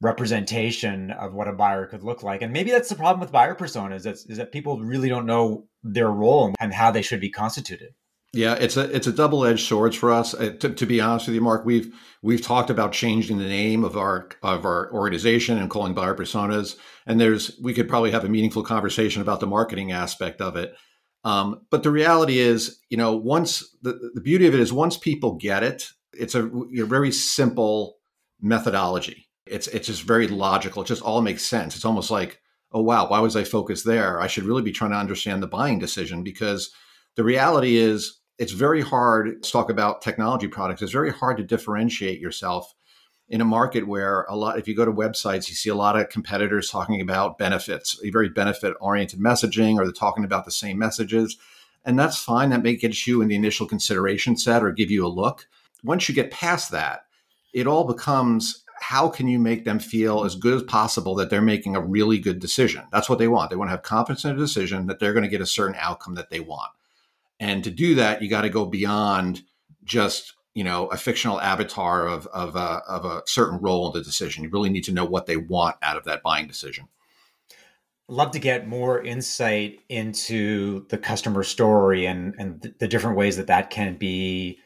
representation 0.01 1.11
of 1.13 1.33
what 1.33 1.49
a 1.49 1.53
buyer 1.53 1.87
could 1.87 2.03
look 2.03 2.23
like. 2.23 2.43
And 2.43 2.53
maybe 2.53 2.71
that's 2.71 2.89
the 2.89 2.97
problem 2.97 3.21
with 3.21 3.33
buyer 3.33 3.55
personas 3.55 4.05
is, 4.05 4.27
is 4.27 4.37
that 4.37 4.53
people 4.53 4.81
really 4.81 5.09
don't 5.09 5.27
know 5.27 5.69
their 5.83 6.11
role 6.11 6.53
and 6.61 6.75
how 6.75 6.91
they 6.91 7.03
should 7.03 7.21
be 7.21 7.31
constituted. 7.31 7.95
Yeah, 8.35 8.55
it's 8.55 8.79
a 8.79 8.91
it's 8.91 9.07
a 9.07 9.13
double 9.13 9.45
edged 9.45 9.67
sword 9.67 9.95
for 9.95 10.11
us. 10.11 10.33
Uh, 10.33 10.55
to, 10.61 10.71
to, 10.71 10.87
be 10.87 11.03
honest 11.03 11.27
with 11.27 11.35
you, 11.35 11.43
Mark, 11.43 11.67
we've 11.67 11.95
we've 12.23 12.41
talked 12.41 12.71
about 12.71 12.93
changing 12.93 13.37
the 13.37 13.45
name 13.45 13.85
of 13.85 13.95
our 13.95 14.31
of 14.43 14.65
our 14.65 14.91
organization 14.91 15.59
and 15.59 15.69
calling 15.69 15.93
buyer 15.93 16.15
personas. 16.15 16.77
And 17.05 17.21
there's 17.21 17.59
we 17.63 17.75
could 17.75 17.91
probably 17.91 18.11
have 18.11 18.25
a 18.25 18.31
meaningful 18.31 18.63
conversation 18.63 19.21
about 19.21 19.41
the 19.41 19.47
marketing 19.47 19.93
aspect 19.93 20.41
of 20.41 20.57
it. 20.57 20.75
Um, 21.25 21.67
but 21.71 21.83
the 21.83 21.91
reality 21.91 22.39
is, 22.39 22.81
you 22.89 22.97
know, 22.97 23.15
once 23.15 23.77
the, 23.83 24.11
the 24.15 24.21
beauty 24.21 24.47
of 24.47 24.55
it 24.55 24.61
is 24.61 24.73
once 24.73 24.97
people 24.97 25.35
get 25.35 25.63
it, 25.63 25.89
it's 26.13 26.35
a, 26.35 26.47
a 26.47 26.85
very 26.85 27.13
simple 27.13 27.99
methodology. 28.41 29.29
It's 29.47 29.69
it's 29.69 29.87
just 29.87 30.03
very 30.03 30.29
logical. 30.29 30.83
It 30.83 30.87
just 30.87 31.03
all 31.03 31.23
makes 31.23 31.45
sense. 31.45 31.77
It's 31.77 31.85
almost 31.85 32.11
like, 32.11 32.41
oh 32.73 32.83
wow, 32.83 33.09
why 33.09 33.21
was 33.21 33.37
I 33.37 33.45
focused 33.45 33.85
there? 33.85 34.21
I 34.21 34.27
should 34.27 34.45
really 34.45 34.63
be 34.63 34.73
trying 34.73 34.91
to 34.91 34.97
understand 34.97 35.43
the 35.43 35.49
buying 35.49 35.79
decision 35.79 36.23
because 36.23 36.71
the 37.17 37.25
reality 37.25 37.77
is 37.77 38.21
it's 38.39 38.53
very 38.53 38.81
hard 38.81 39.43
to 39.43 39.51
talk 39.51 39.71
about 39.71 40.03
technology 40.03 40.49
products. 40.49 40.83
It's 40.83 40.93
very 40.93 41.13
hard 41.13 41.37
to 41.37 41.45
differentiate 41.45 42.21
yourself 42.21 42.73
in 43.33 43.41
a 43.41 43.47
market 43.47 43.89
where 43.89 44.25
a 44.25 44.37
lot 44.37 44.59
if 44.59 44.69
you 44.69 44.77
go 44.77 44.85
to 44.85 44.93
websites 44.93 45.49
you 45.49 45.55
see 45.55 45.71
a 45.71 45.75
lot 45.75 45.99
of 45.99 46.11
competitors 46.11 46.69
talking 46.71 47.01
about 47.01 47.39
benefits 47.39 47.99
a 48.05 48.11
very 48.11 48.29
benefit 48.29 48.77
oriented 48.79 49.19
messaging 49.19 49.77
or 49.77 49.85
they're 49.85 49.93
talking 49.93 50.23
about 50.23 50.45
the 50.45 50.51
same 50.51 50.79
messages. 50.79 51.39
And 51.85 51.99
that's 51.99 52.17
fine. 52.17 52.51
That 52.51 52.63
may 52.63 52.77
get 52.77 53.07
you 53.09 53.23
in 53.23 53.29
the 53.29 53.35
initial 53.35 53.67
consideration 53.67 54.37
set 54.37 54.63
or 54.63 54.71
give 54.71 54.91
you 54.91 55.05
a 55.05 55.09
look. 55.09 55.49
Once 55.83 56.09
you 56.09 56.15
get 56.15 56.31
past 56.31 56.71
that 56.71 57.07
it 57.55 57.67
all 57.67 57.85
becomes 57.85 58.63
how 58.81 59.09
can 59.09 59.29
you 59.29 59.39
make 59.39 59.65
them 59.65 59.79
feel 59.79 60.25
as 60.25 60.35
good 60.35 60.55
as 60.55 60.63
possible 60.65 61.15
that 61.15 61.31
they're 61.31 61.41
making 61.41 61.75
a 61.75 61.81
really 61.81 62.19
good 62.19 62.39
decision? 62.39 62.85
That's 62.93 63.09
what 63.09 63.19
they 63.19 63.29
want. 63.29 63.49
They 63.49 63.57
want 63.57 63.69
to 63.69 63.73
have 63.73 63.83
confidence 63.83 64.25
in 64.25 64.33
a 64.33 64.37
decision 64.37 64.87
that 64.89 64.99
they're 64.99 65.13
going 65.15 65.23
to 65.23 65.29
get 65.29 65.41
a 65.41 65.47
certain 65.47 65.77
outcome 65.79 66.17
that 66.17 66.29
they 66.29 66.41
want. 66.41 66.71
And 67.41 67.65
to 67.65 67.71
do 67.71 67.95
that 67.95 68.21
you 68.21 68.29
got 68.29 68.43
to 68.43 68.51
go 68.51 68.67
beyond 68.67 69.43
just 69.85 70.35
you 70.55 70.65
know 70.65 70.87
a 70.89 70.97
fictional 70.97 71.41
avatar 71.41 72.07
of 72.07 72.27
of 72.29 72.57
a, 72.57 72.83
of 72.89 73.05
a 73.05 73.23
certain 73.27 73.59
role 73.59 73.87
in 73.89 73.99
the 73.99 74.05
decision. 74.05 74.45
You 74.45 74.51
really 74.51 74.71
need 74.71 74.85
to 74.85 74.93
know 74.93 75.05
what 75.05 75.27
they 75.27 75.37
want 75.37 75.77
out 75.83 75.97
of 75.97 76.05
that 76.05 76.23
buying 76.23 76.47
decision. 76.47 76.89
Love 78.09 78.33
to 78.33 78.39
get 78.39 78.69
more 78.69 79.03
insight 79.03 79.81
into 79.89 80.87
the 80.89 80.99
customer 80.99 81.43
story 81.43 82.07
and 82.07 82.35
and 82.39 82.75
the 82.79 82.89
different 82.89 83.17
ways 83.17 83.37
that 83.37 83.47
that 83.47 83.71
can 83.71 83.97
be 83.97 84.59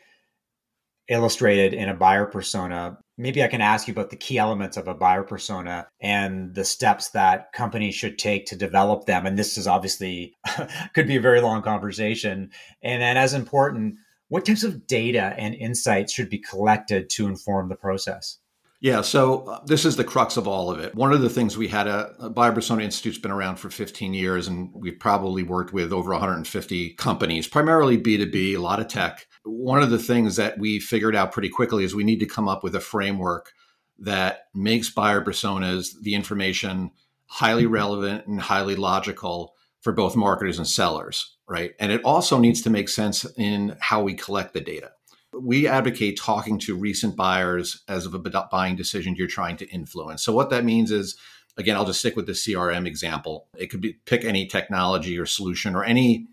illustrated 1.08 1.72
in 1.72 1.88
a 1.88 1.94
buyer 1.94 2.26
persona. 2.26 2.98
Maybe 3.18 3.42
I 3.42 3.48
can 3.48 3.60
ask 3.60 3.86
you 3.86 3.92
about 3.92 4.10
the 4.10 4.16
key 4.16 4.38
elements 4.38 4.76
of 4.76 4.88
a 4.88 4.94
buyer 4.94 5.22
persona 5.22 5.86
and 6.00 6.54
the 6.54 6.64
steps 6.64 7.10
that 7.10 7.52
companies 7.52 7.94
should 7.94 8.18
take 8.18 8.46
to 8.46 8.56
develop 8.56 9.06
them. 9.06 9.24
And 9.24 9.38
this 9.38 9.56
is 9.56 9.66
obviously 9.66 10.34
could 10.94 11.06
be 11.06 11.16
a 11.16 11.20
very 11.20 11.40
long 11.40 11.62
conversation. 11.62 12.50
And 12.82 13.00
then, 13.00 13.16
as 13.16 13.34
important, 13.34 13.96
what 14.28 14.44
types 14.44 14.64
of 14.64 14.86
data 14.86 15.34
and 15.38 15.54
insights 15.54 16.12
should 16.12 16.30
be 16.30 16.38
collected 16.38 17.08
to 17.10 17.26
inform 17.26 17.68
the 17.68 17.76
process? 17.76 18.38
Yeah, 18.80 19.00
so 19.00 19.44
uh, 19.46 19.64
this 19.64 19.84
is 19.84 19.96
the 19.96 20.04
crux 20.04 20.36
of 20.36 20.46
all 20.46 20.70
of 20.70 20.78
it. 20.78 20.94
One 20.94 21.12
of 21.12 21.22
the 21.22 21.30
things 21.30 21.56
we 21.56 21.68
had 21.68 21.86
a, 21.86 22.14
a 22.18 22.28
Buyer 22.28 22.52
Persona 22.52 22.84
Institute's 22.84 23.18
been 23.18 23.30
around 23.30 23.56
for 23.56 23.70
15 23.70 24.12
years, 24.12 24.48
and 24.48 24.70
we've 24.74 24.98
probably 24.98 25.42
worked 25.42 25.72
with 25.72 25.92
over 25.92 26.10
150 26.10 26.90
companies, 26.94 27.48
primarily 27.48 27.96
B2B, 27.96 28.54
a 28.54 28.58
lot 28.58 28.78
of 28.78 28.88
tech. 28.88 29.26
One 29.44 29.82
of 29.82 29.90
the 29.90 29.98
things 29.98 30.36
that 30.36 30.58
we 30.58 30.78
figured 30.78 31.16
out 31.16 31.32
pretty 31.32 31.48
quickly 31.48 31.84
is 31.84 31.94
we 31.94 32.04
need 32.04 32.20
to 32.20 32.26
come 32.26 32.48
up 32.48 32.62
with 32.62 32.74
a 32.74 32.80
framework 32.80 33.52
that 33.98 34.44
makes 34.54 34.90
buyer 34.90 35.22
personas, 35.22 35.94
the 36.02 36.14
information, 36.14 36.90
highly 37.26 37.66
relevant 37.66 38.26
and 38.26 38.40
highly 38.40 38.76
logical 38.76 39.54
for 39.80 39.92
both 39.92 40.16
marketers 40.16 40.58
and 40.58 40.68
sellers, 40.68 41.35
right? 41.48 41.74
And 41.78 41.92
it 41.92 42.02
also 42.04 42.38
needs 42.38 42.62
to 42.62 42.70
make 42.70 42.88
sense 42.88 43.24
in 43.36 43.76
how 43.80 44.02
we 44.02 44.14
collect 44.14 44.52
the 44.52 44.60
data. 44.60 44.92
We 45.32 45.68
advocate 45.68 46.18
talking 46.18 46.58
to 46.60 46.76
recent 46.76 47.14
buyers 47.14 47.82
as 47.88 48.06
of 48.06 48.14
a 48.14 48.18
buying 48.18 48.76
decision 48.76 49.14
you're 49.16 49.26
trying 49.26 49.56
to 49.58 49.68
influence. 49.68 50.22
So 50.22 50.32
what 50.32 50.50
that 50.50 50.64
means 50.64 50.90
is 50.90 51.16
again, 51.56 51.76
I'll 51.76 51.84
just 51.84 52.00
stick 52.00 52.16
with 52.16 52.26
the 52.26 52.32
CRM 52.32 52.86
example. 52.86 53.48
It 53.56 53.68
could 53.68 53.80
be 53.80 53.94
pick 54.04 54.24
any 54.24 54.46
technology 54.46 55.18
or 55.18 55.26
solution 55.26 55.74
or 55.74 55.84
any 55.84 56.28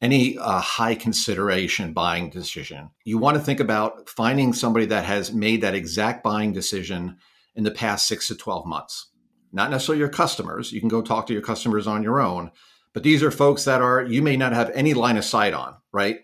any 0.00 0.36
uh, 0.36 0.60
high 0.60 0.94
consideration 0.94 1.92
buying 1.92 2.28
decision. 2.28 2.90
You 3.04 3.16
want 3.16 3.38
to 3.38 3.42
think 3.42 3.60
about 3.60 4.08
finding 4.08 4.52
somebody 4.52 4.86
that 4.86 5.04
has 5.04 5.32
made 5.32 5.62
that 5.62 5.74
exact 5.74 6.22
buying 6.22 6.52
decision 6.52 7.16
in 7.54 7.64
the 7.64 7.70
past 7.70 8.06
6 8.08 8.26
to 8.28 8.34
12 8.34 8.66
months. 8.66 9.06
Not 9.52 9.70
necessarily 9.70 10.00
your 10.00 10.10
customers. 10.10 10.72
You 10.72 10.80
can 10.80 10.90
go 10.90 11.00
talk 11.00 11.26
to 11.28 11.32
your 11.32 11.40
customers 11.40 11.86
on 11.86 12.02
your 12.02 12.20
own, 12.20 12.50
but 12.94 13.02
these 13.02 13.22
are 13.22 13.30
folks 13.30 13.64
that 13.64 13.82
are 13.82 14.02
you 14.02 14.22
may 14.22 14.36
not 14.36 14.52
have 14.52 14.70
any 14.70 14.94
line 14.94 15.18
of 15.18 15.24
sight 15.24 15.52
on, 15.52 15.74
right? 15.92 16.20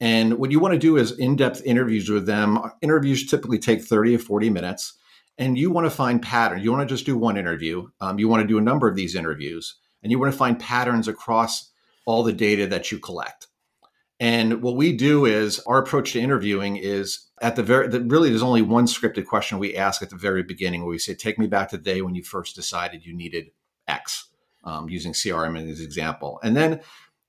And 0.00 0.38
what 0.38 0.50
you 0.50 0.60
want 0.60 0.72
to 0.72 0.78
do 0.78 0.96
is 0.96 1.12
in-depth 1.12 1.62
interviews 1.64 2.08
with 2.08 2.26
them. 2.26 2.58
Interviews 2.80 3.26
typically 3.26 3.58
take 3.58 3.82
30 3.82 4.16
or 4.16 4.18
40 4.18 4.50
minutes. 4.50 4.94
And 5.38 5.58
you 5.58 5.70
want 5.70 5.86
to 5.86 5.90
find 5.90 6.22
patterns. 6.22 6.64
You 6.64 6.72
want 6.72 6.88
to 6.88 6.94
just 6.94 7.06
do 7.06 7.18
one 7.18 7.36
interview. 7.36 7.88
Um, 8.00 8.18
you 8.18 8.28
want 8.28 8.42
to 8.42 8.46
do 8.46 8.58
a 8.58 8.62
number 8.62 8.88
of 8.88 8.94
these 8.94 9.14
interviews. 9.14 9.76
And 10.02 10.10
you 10.10 10.18
want 10.18 10.32
to 10.32 10.38
find 10.38 10.58
patterns 10.58 11.08
across 11.08 11.70
all 12.06 12.22
the 12.22 12.32
data 12.32 12.66
that 12.68 12.90
you 12.92 12.98
collect. 12.98 13.48
And 14.18 14.62
what 14.62 14.76
we 14.76 14.96
do 14.96 15.26
is 15.26 15.60
our 15.60 15.78
approach 15.78 16.12
to 16.12 16.20
interviewing 16.20 16.76
is 16.76 17.26
at 17.42 17.56
the 17.56 17.62
very 17.62 17.88
the, 17.88 18.00
really 18.00 18.30
there's 18.30 18.42
only 18.42 18.62
one 18.62 18.86
scripted 18.86 19.26
question 19.26 19.58
we 19.58 19.76
ask 19.76 20.00
at 20.00 20.08
the 20.08 20.16
very 20.16 20.42
beginning 20.42 20.82
where 20.82 20.90
we 20.90 20.98
say, 20.98 21.14
"Take 21.14 21.38
me 21.38 21.46
back 21.46 21.68
to 21.70 21.76
the 21.76 21.82
day 21.82 22.00
when 22.00 22.14
you 22.14 22.22
first 22.22 22.56
decided 22.56 23.04
you 23.04 23.14
needed 23.14 23.50
X." 23.86 24.28
um, 24.66 24.88
using 24.88 25.12
CRM 25.12 25.56
as 25.70 25.78
an 25.78 25.84
example. 25.84 26.38
And 26.42 26.54
then 26.54 26.80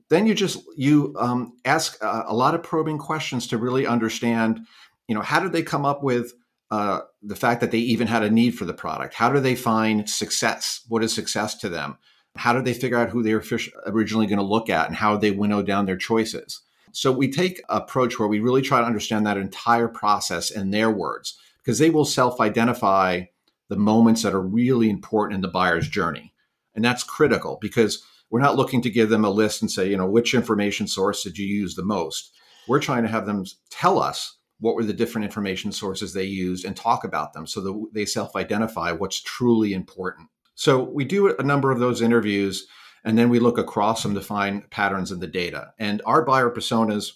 then 0.09 0.25
you 0.25 0.33
just 0.33 0.61
you 0.75 1.15
um, 1.19 1.53
ask 1.63 2.01
a, 2.01 2.25
a, 2.27 2.33
lot 2.33 2.55
of 2.55 2.63
probing 2.63 2.97
questions 2.97 3.47
to 3.47 3.57
really 3.57 3.85
understand, 3.85 4.61
you 5.07 5.15
know, 5.15 5.21
how 5.21 5.39
did 5.39 5.51
they 5.51 5.63
come 5.63 5.85
up 5.85 6.01
with 6.01 6.33
uh, 6.71 7.01
the 7.21 7.35
fact 7.35 7.61
that 7.61 7.71
they 7.71 7.77
even 7.77 8.07
had 8.07 8.23
a 8.23 8.29
need 8.29 8.51
for 8.51 8.65
the 8.65 8.73
product? 8.73 9.13
How 9.13 9.31
do 9.31 9.39
they 9.39 9.55
find 9.55 10.09
success? 10.09 10.81
What 10.87 11.03
is 11.03 11.13
success 11.13 11.55
to 11.59 11.69
them? 11.69 11.97
How 12.35 12.53
did 12.53 12.65
they 12.65 12.73
figure 12.73 12.97
out 12.97 13.09
who 13.09 13.23
they 13.23 13.33
were 13.33 13.43
originally 13.85 14.27
going 14.27 14.37
to 14.37 14.43
look 14.43 14.69
at 14.69 14.87
and 14.87 14.95
how 14.95 15.17
they 15.17 15.31
winnow 15.31 15.61
down 15.61 15.85
their 15.85 15.97
choices? 15.97 16.61
So 16.91 17.11
we 17.11 17.29
take 17.29 17.61
approach 17.69 18.17
where 18.17 18.27
we 18.27 18.39
really 18.39 18.61
try 18.61 18.79
to 18.79 18.85
understand 18.85 19.25
that 19.25 19.37
entire 19.37 19.87
process 19.87 20.51
in 20.51 20.71
their 20.71 20.89
words 20.89 21.37
because 21.57 21.79
they 21.79 21.89
will 21.89 22.05
self-identify 22.05 23.23
the 23.69 23.75
moments 23.75 24.21
that 24.21 24.33
are 24.33 24.41
really 24.41 24.89
important 24.89 25.35
in 25.35 25.41
the 25.41 25.47
buyer's 25.47 25.87
journey. 25.87 26.33
And 26.77 26.85
that's 26.85 27.03
critical 27.03 27.57
because 27.59 28.03
we're 28.29 28.39
not 28.39 28.55
looking 28.55 28.81
to 28.83 28.89
give 28.89 29.09
them 29.09 29.25
a 29.25 29.29
list 29.31 29.61
and 29.61 29.69
say, 29.69 29.89
you 29.89 29.97
know, 29.97 30.05
which 30.05 30.35
information 30.35 30.87
source 30.87 31.23
did 31.23 31.37
you 31.37 31.45
use 31.45 31.73
the 31.73 31.83
most? 31.83 32.31
We're 32.67 32.79
trying 32.79 33.01
to 33.01 33.09
have 33.09 33.25
them 33.25 33.45
tell 33.71 33.99
us 33.99 34.37
what 34.59 34.75
were 34.75 34.83
the 34.83 34.93
different 34.93 35.25
information 35.25 35.71
sources 35.71 36.13
they 36.13 36.23
used 36.23 36.65
and 36.65 36.75
talk 36.75 37.03
about 37.03 37.33
them 37.33 37.47
so 37.47 37.61
that 37.61 37.87
they 37.93 38.05
self 38.05 38.35
identify 38.35 38.91
what's 38.91 39.21
truly 39.21 39.73
important. 39.73 40.29
So 40.53 40.83
we 40.83 41.03
do 41.03 41.35
a 41.35 41.43
number 41.43 41.71
of 41.71 41.79
those 41.79 42.01
interviews 42.01 42.67
and 43.03 43.17
then 43.17 43.29
we 43.29 43.39
look 43.39 43.57
across 43.57 44.03
them 44.03 44.13
to 44.13 44.21
find 44.21 44.69
patterns 44.69 45.11
in 45.11 45.19
the 45.19 45.27
data. 45.27 45.73
And 45.79 46.03
our 46.05 46.23
buyer 46.23 46.51
personas 46.51 47.13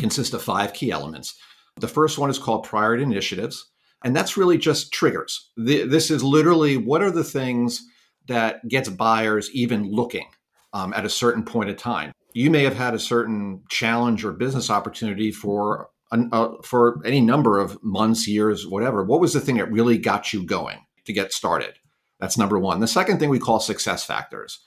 consist 0.00 0.34
of 0.34 0.42
five 0.42 0.72
key 0.72 0.90
elements. 0.90 1.38
The 1.76 1.88
first 1.88 2.18
one 2.18 2.30
is 2.30 2.38
called 2.38 2.64
priority 2.64 3.04
initiatives, 3.04 3.70
and 4.02 4.16
that's 4.16 4.36
really 4.36 4.58
just 4.58 4.92
triggers. 4.92 5.50
this 5.56 6.10
is 6.10 6.24
literally 6.24 6.76
what 6.76 7.02
are 7.02 7.10
the 7.10 7.24
things 7.24 7.86
that 8.26 8.66
gets 8.68 8.88
buyers 8.88 9.50
even 9.52 9.90
looking 9.90 10.26
um, 10.72 10.92
at 10.94 11.04
a 11.04 11.10
certain 11.10 11.44
point 11.44 11.70
of 11.70 11.76
time. 11.76 12.12
You 12.32 12.50
may 12.50 12.64
have 12.64 12.76
had 12.76 12.94
a 12.94 12.98
certain 12.98 13.62
challenge 13.68 14.24
or 14.24 14.32
business 14.32 14.70
opportunity 14.70 15.30
for 15.30 15.88
uh, 16.10 16.48
for 16.62 17.00
any 17.04 17.20
number 17.20 17.58
of 17.58 17.82
months, 17.82 18.28
years, 18.28 18.66
whatever. 18.66 19.02
What 19.02 19.20
was 19.20 19.32
the 19.32 19.40
thing 19.40 19.56
that 19.56 19.70
really 19.70 19.98
got 19.98 20.32
you 20.32 20.44
going 20.44 20.78
to 21.06 21.12
get 21.12 21.32
started? 21.32 21.78
That's 22.20 22.38
number 22.38 22.58
one. 22.58 22.80
The 22.80 22.86
second 22.86 23.18
thing 23.18 23.30
we 23.30 23.38
call 23.38 23.58
success 23.58 24.04
factors, 24.04 24.60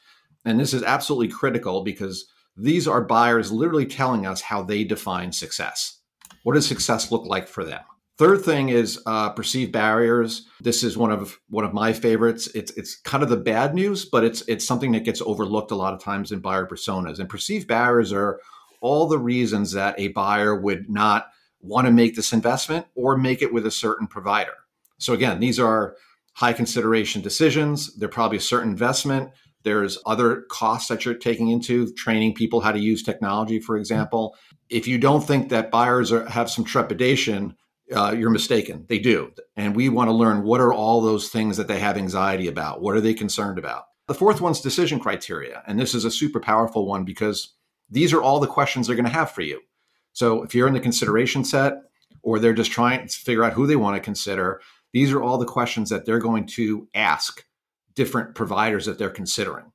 and 0.43 0.59
this 0.59 0.73
is 0.73 0.83
absolutely 0.83 1.29
critical 1.29 1.83
because 1.83 2.25
these 2.55 2.87
are 2.87 3.01
buyers 3.01 3.51
literally 3.51 3.85
telling 3.85 4.25
us 4.25 4.41
how 4.41 4.63
they 4.63 4.83
define 4.83 5.31
success. 5.31 5.99
What 6.43 6.55
does 6.55 6.67
success 6.67 7.11
look 7.11 7.25
like 7.25 7.47
for 7.47 7.63
them? 7.63 7.81
Third 8.17 8.41
thing 8.41 8.69
is 8.69 8.99
uh, 9.05 9.29
perceived 9.29 9.71
barriers. 9.71 10.47
This 10.59 10.83
is 10.83 10.97
one 10.97 11.11
of 11.11 11.39
one 11.49 11.63
of 11.63 11.73
my 11.73 11.93
favorites. 11.93 12.47
It's 12.55 12.71
it's 12.71 12.95
kind 12.95 13.21
of 13.21 13.29
the 13.29 13.37
bad 13.37 13.75
news, 13.75 14.05
but 14.05 14.23
it's 14.23 14.41
it's 14.47 14.65
something 14.65 14.91
that 14.93 15.05
gets 15.05 15.21
overlooked 15.21 15.69
a 15.69 15.75
lot 15.75 15.93
of 15.93 16.01
times 16.01 16.31
in 16.31 16.39
buyer 16.39 16.65
personas. 16.65 17.19
And 17.19 17.29
perceived 17.29 17.67
barriers 17.67 18.11
are 18.11 18.39
all 18.81 19.07
the 19.07 19.19
reasons 19.19 19.71
that 19.73 19.99
a 19.99 20.07
buyer 20.09 20.55
would 20.59 20.89
not 20.89 21.27
want 21.61 21.85
to 21.85 21.91
make 21.91 22.15
this 22.15 22.33
investment 22.33 22.87
or 22.95 23.17
make 23.17 23.41
it 23.41 23.53
with 23.53 23.67
a 23.67 23.71
certain 23.71 24.07
provider. 24.07 24.53
So 24.97 25.13
again, 25.13 25.39
these 25.39 25.59
are 25.59 25.95
high 26.33 26.53
consideration 26.53 27.21
decisions. 27.21 27.95
They're 27.95 28.09
probably 28.09 28.37
a 28.37 28.41
certain 28.41 28.71
investment. 28.71 29.31
There's 29.63 29.97
other 30.05 30.43
costs 30.49 30.87
that 30.89 31.05
you're 31.05 31.13
taking 31.15 31.49
into 31.49 31.91
training 31.93 32.33
people 32.35 32.61
how 32.61 32.71
to 32.71 32.79
use 32.79 33.03
technology, 33.03 33.59
for 33.59 33.77
example. 33.77 34.35
If 34.69 34.87
you 34.87 34.97
don't 34.97 35.25
think 35.25 35.49
that 35.49 35.71
buyers 35.71 36.11
are, 36.11 36.27
have 36.29 36.49
some 36.49 36.63
trepidation 36.63 37.55
uh, 37.95 38.15
you're 38.17 38.29
mistaken. 38.29 38.85
They 38.89 38.99
do. 38.99 39.31
And 39.55 39.75
we 39.75 39.89
want 39.89 40.09
to 40.09 40.13
learn 40.13 40.43
what 40.43 40.61
are 40.61 40.73
all 40.73 41.01
those 41.01 41.29
things 41.29 41.57
that 41.57 41.67
they 41.67 41.79
have 41.79 41.97
anxiety 41.97 42.47
about? 42.47 42.81
What 42.81 42.95
are 42.95 43.01
they 43.01 43.13
concerned 43.13 43.57
about? 43.57 43.85
The 44.07 44.13
fourth 44.13 44.41
one's 44.41 44.61
decision 44.61 44.99
criteria. 44.99 45.63
And 45.67 45.79
this 45.79 45.93
is 45.93 46.05
a 46.05 46.11
super 46.11 46.39
powerful 46.39 46.85
one 46.85 47.03
because 47.03 47.53
these 47.89 48.13
are 48.13 48.21
all 48.21 48.39
the 48.39 48.47
questions 48.47 48.87
they're 48.87 48.95
going 48.95 49.05
to 49.05 49.11
have 49.11 49.31
for 49.31 49.41
you. 49.41 49.61
So 50.13 50.43
if 50.43 50.55
you're 50.55 50.67
in 50.67 50.73
the 50.73 50.79
consideration 50.79 51.43
set 51.43 51.73
or 52.23 52.39
they're 52.39 52.53
just 52.53 52.71
trying 52.71 53.07
to 53.07 53.13
figure 53.13 53.43
out 53.43 53.53
who 53.53 53.67
they 53.67 53.75
want 53.75 53.95
to 53.95 54.01
consider, 54.01 54.61
these 54.93 55.11
are 55.11 55.21
all 55.21 55.37
the 55.37 55.45
questions 55.45 55.89
that 55.89 56.05
they're 56.05 56.19
going 56.19 56.45
to 56.47 56.87
ask 56.93 57.45
different 57.95 58.35
providers 58.35 58.85
that 58.85 58.97
they're 58.97 59.09
considering. 59.09 59.71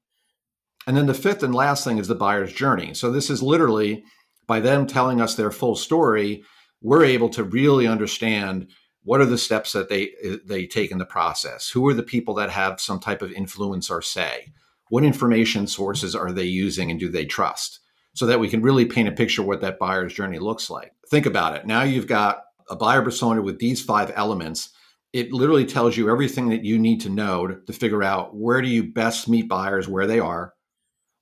And 0.86 0.96
then 0.96 1.06
the 1.06 1.14
fifth 1.14 1.42
and 1.42 1.54
last 1.54 1.84
thing 1.84 1.98
is 1.98 2.08
the 2.08 2.14
buyer's 2.14 2.52
journey. 2.52 2.94
So 2.94 3.10
this 3.10 3.30
is 3.30 3.42
literally 3.42 4.04
by 4.46 4.60
them 4.60 4.86
telling 4.86 5.20
us 5.20 5.34
their 5.34 5.50
full 5.50 5.76
story, 5.76 6.42
we're 6.82 7.04
able 7.04 7.28
to 7.30 7.44
really 7.44 7.86
understand 7.86 8.68
what 9.04 9.20
are 9.20 9.26
the 9.26 9.38
steps 9.38 9.72
that 9.72 9.88
they 9.88 10.12
uh, 10.24 10.36
they 10.44 10.66
take 10.66 10.90
in 10.90 10.98
the 10.98 11.04
process. 11.04 11.68
Who 11.70 11.86
are 11.88 11.94
the 11.94 12.02
people 12.02 12.34
that 12.34 12.50
have 12.50 12.80
some 12.80 13.00
type 13.00 13.22
of 13.22 13.32
influence 13.32 13.90
or 13.90 14.02
say? 14.02 14.52
What 14.90 15.04
information 15.04 15.66
sources 15.66 16.14
are 16.14 16.32
they 16.32 16.44
using 16.44 16.90
and 16.90 17.00
do 17.00 17.08
they 17.08 17.24
trust? 17.24 17.80
So 18.14 18.26
that 18.26 18.40
we 18.40 18.48
can 18.48 18.60
really 18.60 18.84
paint 18.84 19.08
a 19.08 19.12
picture 19.12 19.42
what 19.42 19.62
that 19.62 19.78
buyer's 19.78 20.12
journey 20.12 20.38
looks 20.38 20.68
like. 20.68 20.92
Think 21.08 21.24
about 21.24 21.56
it. 21.56 21.66
Now 21.66 21.82
you've 21.82 22.06
got 22.06 22.42
a 22.68 22.76
buyer 22.76 23.02
persona 23.02 23.40
with 23.40 23.58
these 23.58 23.82
five 23.82 24.12
elements. 24.14 24.70
It 25.14 25.32
literally 25.32 25.64
tells 25.64 25.96
you 25.96 26.10
everything 26.10 26.50
that 26.50 26.64
you 26.64 26.78
need 26.78 27.00
to 27.02 27.08
know 27.08 27.46
to 27.48 27.72
figure 27.72 28.02
out 28.02 28.36
where 28.36 28.60
do 28.60 28.68
you 28.68 28.92
best 28.92 29.28
meet 29.28 29.48
buyers 29.48 29.88
where 29.88 30.06
they 30.06 30.20
are, 30.20 30.52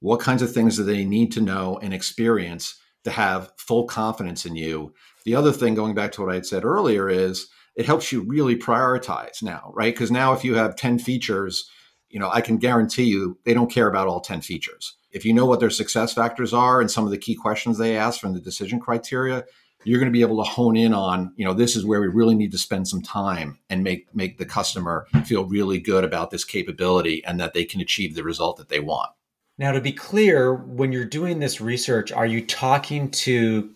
what 0.00 0.20
kinds 0.20 0.42
of 0.42 0.52
things 0.52 0.76
do 0.76 0.84
they 0.84 1.04
need 1.04 1.32
to 1.32 1.40
know 1.40 1.78
and 1.80 1.94
experience 1.94 2.80
to 3.04 3.10
have 3.10 3.52
full 3.56 3.84
confidence 3.84 4.44
in 4.44 4.56
you. 4.56 4.92
The 5.30 5.36
other 5.36 5.52
thing, 5.52 5.76
going 5.76 5.94
back 5.94 6.10
to 6.12 6.22
what 6.22 6.32
I 6.32 6.34
had 6.34 6.46
said 6.46 6.64
earlier, 6.64 7.08
is 7.08 7.46
it 7.76 7.86
helps 7.86 8.10
you 8.10 8.22
really 8.22 8.56
prioritize 8.56 9.44
now, 9.44 9.70
right? 9.76 9.94
Because 9.94 10.10
now 10.10 10.32
if 10.32 10.44
you 10.44 10.56
have 10.56 10.74
10 10.74 10.98
features, 10.98 11.70
you 12.08 12.18
know, 12.18 12.28
I 12.28 12.40
can 12.40 12.56
guarantee 12.56 13.04
you 13.04 13.38
they 13.44 13.54
don't 13.54 13.70
care 13.70 13.86
about 13.86 14.08
all 14.08 14.20
10 14.20 14.40
features. 14.40 14.96
If 15.12 15.24
you 15.24 15.32
know 15.32 15.46
what 15.46 15.60
their 15.60 15.70
success 15.70 16.12
factors 16.12 16.52
are 16.52 16.80
and 16.80 16.90
some 16.90 17.04
of 17.04 17.12
the 17.12 17.16
key 17.16 17.36
questions 17.36 17.78
they 17.78 17.96
ask 17.96 18.18
from 18.18 18.34
the 18.34 18.40
decision 18.40 18.80
criteria, 18.80 19.44
you're 19.84 20.00
going 20.00 20.12
to 20.12 20.18
be 20.18 20.22
able 20.22 20.42
to 20.42 20.50
hone 20.50 20.76
in 20.76 20.92
on, 20.92 21.32
you 21.36 21.44
know, 21.44 21.54
this 21.54 21.76
is 21.76 21.86
where 21.86 22.00
we 22.00 22.08
really 22.08 22.34
need 22.34 22.50
to 22.50 22.58
spend 22.58 22.88
some 22.88 23.00
time 23.00 23.60
and 23.70 23.84
make 23.84 24.12
make 24.12 24.36
the 24.36 24.44
customer 24.44 25.06
feel 25.26 25.44
really 25.44 25.78
good 25.78 26.02
about 26.02 26.32
this 26.32 26.44
capability 26.44 27.24
and 27.24 27.38
that 27.38 27.54
they 27.54 27.64
can 27.64 27.80
achieve 27.80 28.16
the 28.16 28.24
result 28.24 28.56
that 28.56 28.68
they 28.68 28.80
want. 28.80 29.10
Now, 29.58 29.70
to 29.70 29.80
be 29.80 29.92
clear, 29.92 30.52
when 30.52 30.90
you're 30.90 31.04
doing 31.04 31.38
this 31.38 31.60
research, 31.60 32.10
are 32.10 32.26
you 32.26 32.44
talking 32.44 33.12
to 33.12 33.70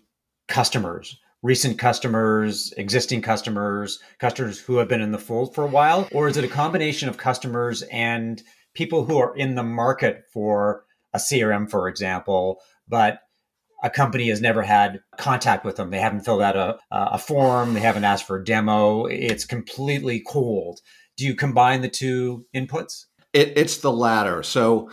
customers, 0.49 1.17
recent 1.45 1.79
customers, 1.79 2.73
existing 2.79 3.21
customers, 3.21 4.01
customers 4.19 4.59
who 4.59 4.79
have 4.79 4.89
been 4.89 5.03
in 5.03 5.13
the 5.13 5.19
fold 5.19 5.55
for 5.55 5.63
a 5.63 5.69
while? 5.69 6.09
Or 6.11 6.27
is 6.27 6.39
it 6.39 6.45
a 6.45 6.49
combination 6.49 7.07
of 7.09 7.19
customers 7.19 7.83
and 7.93 8.43
people 8.75 9.05
who 9.05 9.19
are 9.19 9.37
in 9.37 9.55
the 9.55 9.63
market 9.63 10.25
for 10.33 10.87
a 11.13 11.19
CRM, 11.19 11.71
for 11.71 11.87
example, 11.87 12.61
but 12.89 13.21
a 13.83 13.91
company 13.91 14.31
has 14.31 14.41
never 14.41 14.63
had 14.63 15.01
contact 15.19 15.67
with 15.67 15.77
them. 15.77 15.91
They 15.91 16.01
haven't 16.01 16.25
filled 16.25 16.41
out 16.41 16.57
a, 16.57 16.79
a 16.91 17.19
form. 17.19 17.75
They 17.75 17.81
haven't 17.81 18.05
asked 18.05 18.27
for 18.27 18.39
a 18.39 18.45
demo. 18.45 19.05
It's 19.05 19.45
completely 19.45 20.23
cold. 20.27 20.81
Do 21.19 21.27
you 21.27 21.35
combine 21.35 21.83
the 21.83 21.91
two 21.91 22.47
inputs? 22.57 23.05
It, 23.35 23.53
it's 23.57 23.77
the 23.77 23.93
latter. 23.93 24.43
So 24.43 24.91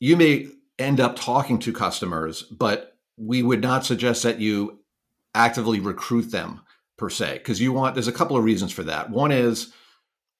you 0.00 0.16
may 0.16 0.48
end 0.76 0.98
up 0.98 1.14
talking 1.14 1.60
to 1.60 1.72
customers, 1.72 2.42
but 2.42 2.96
we 3.16 3.44
would 3.44 3.62
not 3.62 3.86
suggest 3.86 4.24
that 4.24 4.40
you 4.40 4.80
actively 5.34 5.80
recruit 5.80 6.30
them 6.30 6.60
per 6.96 7.10
se, 7.10 7.38
because 7.38 7.60
you 7.60 7.72
want, 7.72 7.94
there's 7.94 8.08
a 8.08 8.12
couple 8.12 8.36
of 8.36 8.44
reasons 8.44 8.72
for 8.72 8.84
that. 8.84 9.10
One 9.10 9.32
is 9.32 9.72